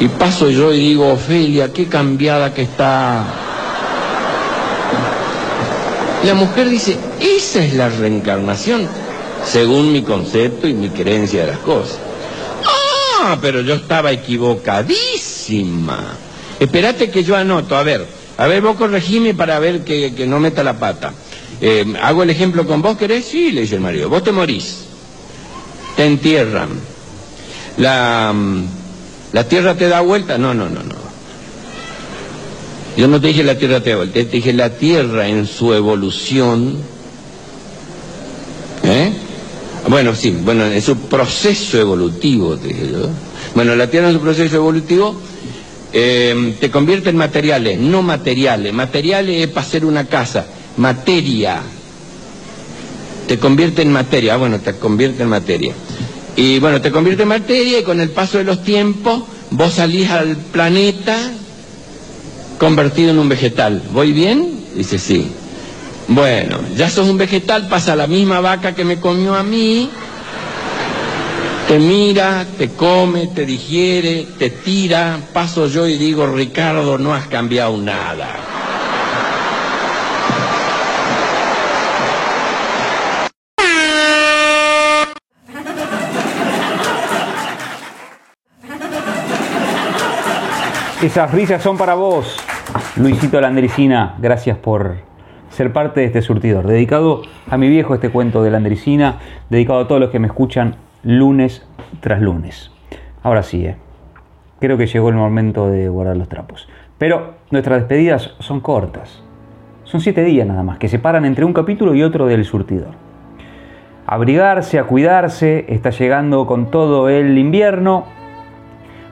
[0.00, 3.24] Y paso yo y digo, Ofelia, qué cambiada que está.
[6.24, 8.86] La mujer dice, esa es la reencarnación,
[9.44, 11.98] según mi concepto y mi creencia de las cosas.
[13.24, 15.98] Ah, pero yo estaba equivocadísima.
[16.60, 18.06] Espérate que yo anoto, a ver,
[18.38, 21.12] a ver, vos corregime para ver que, no meta la pata.
[21.60, 23.24] Eh, hago el ejemplo con vos, ¿querés?
[23.24, 24.84] Sí, le dice el marido, vos te morís,
[25.96, 26.70] te entierran,
[27.78, 28.34] la,
[29.32, 30.38] la tierra te da vuelta.
[30.38, 31.02] No, no, no, no.
[32.96, 35.72] Yo no te dije la tierra te da vuelta, te dije la tierra en su
[35.72, 36.76] evolución.
[38.84, 39.12] ¿Eh?
[39.88, 43.08] Bueno, sí, bueno, en su proceso evolutivo, te dije yo.
[43.54, 45.18] Bueno, la tierra en su proceso evolutivo
[45.92, 48.72] eh, te convierte en materiales, no materiales.
[48.72, 50.46] Materiales es para hacer una casa.
[50.76, 51.62] Materia.
[53.26, 54.34] Te convierte en materia.
[54.34, 55.74] Ah, bueno, te convierte en materia.
[56.36, 60.10] Y bueno, te convierte en materia y con el paso de los tiempos vos salís
[60.10, 61.16] al planeta
[62.58, 63.82] convertido en un vegetal.
[63.92, 64.64] ¿Voy bien?
[64.74, 65.30] Dice, sí.
[66.08, 69.88] Bueno, ya sos un vegetal, pasa la misma vaca que me comió a mí,
[71.68, 77.28] te mira, te come, te digiere, te tira, paso yo y digo, Ricardo, no has
[77.28, 78.61] cambiado nada.
[91.02, 92.36] Esas risas son para vos,
[92.94, 94.14] Luisito Landricina.
[94.20, 94.98] Gracias por
[95.50, 96.64] ser parte de este surtidor.
[96.64, 99.18] Dedicado a mi viejo este cuento de Landricina,
[99.50, 101.66] dedicado a todos los que me escuchan lunes
[101.98, 102.70] tras lunes.
[103.24, 103.74] Ahora sí, ¿eh?
[104.60, 106.68] creo que llegó el momento de guardar los trapos.
[106.98, 109.24] Pero nuestras despedidas son cortas.
[109.82, 112.94] Son siete días nada más, que separan entre un capítulo y otro del surtidor.
[114.06, 118.21] Abrigarse, a cuidarse, está llegando con todo el invierno.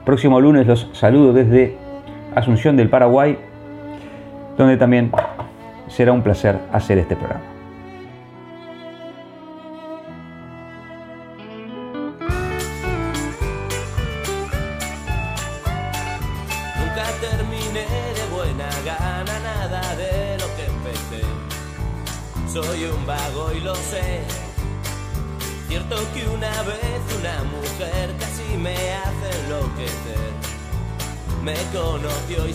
[0.05, 1.77] Próximo lunes los saludo desde
[2.35, 3.37] Asunción del Paraguay,
[4.57, 5.11] donde también
[5.87, 7.50] será un placer hacer este programa.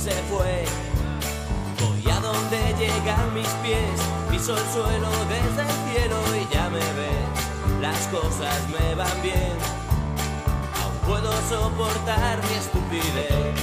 [0.07, 0.65] Se fue.
[1.81, 3.99] Voy a donde llegan mis pies,
[4.31, 7.27] piso el suelo desde el cielo y ya me ves.
[7.81, 9.57] Las cosas me van bien,
[10.81, 13.55] aún puedo soportar mi estupidez.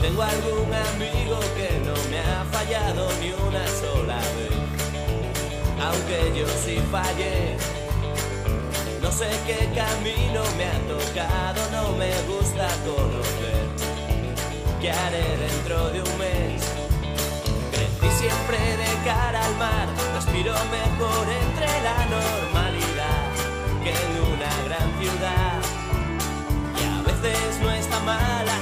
[0.00, 4.56] Tengo algún amigo que no me ha fallado ni una sola vez,
[5.78, 7.73] aunque yo sí fallé.
[9.18, 13.64] Sé qué camino me ha tocado, no me gusta conocer.
[14.80, 16.62] ¿Qué haré dentro de un mes?
[17.70, 19.86] Crecí siempre de cara al mar,
[20.16, 23.30] respiro mejor entre la normalidad
[23.84, 25.60] que en una gran ciudad.
[26.76, 28.58] Y a veces no está mal la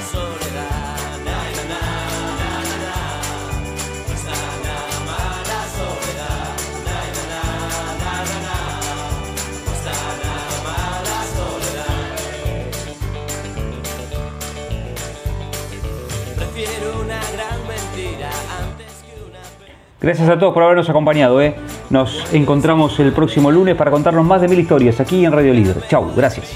[20.02, 21.40] Gracias a todos por habernos acompañado.
[21.40, 21.54] ¿eh?
[21.90, 25.86] Nos encontramos el próximo lunes para contarnos más de mil historias aquí en Radio Líder.
[25.88, 26.48] Chau, gracias.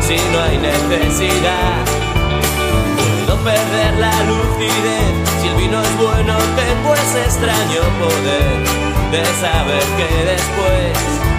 [0.00, 1.84] Si no hay necesidad,
[3.26, 5.40] puedo perder la lucidez.
[5.42, 11.35] Si el vino es bueno, tengo ese extraño poder de saber que después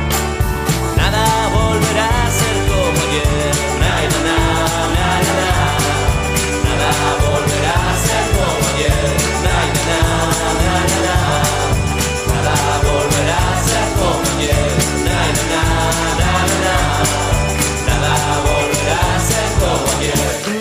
[12.83, 14.71] Volverás a como ayer.
[15.05, 16.85] Nada, nada, nada,
[17.87, 18.39] nada.
[18.45, 20.56] Volverás a como ayer.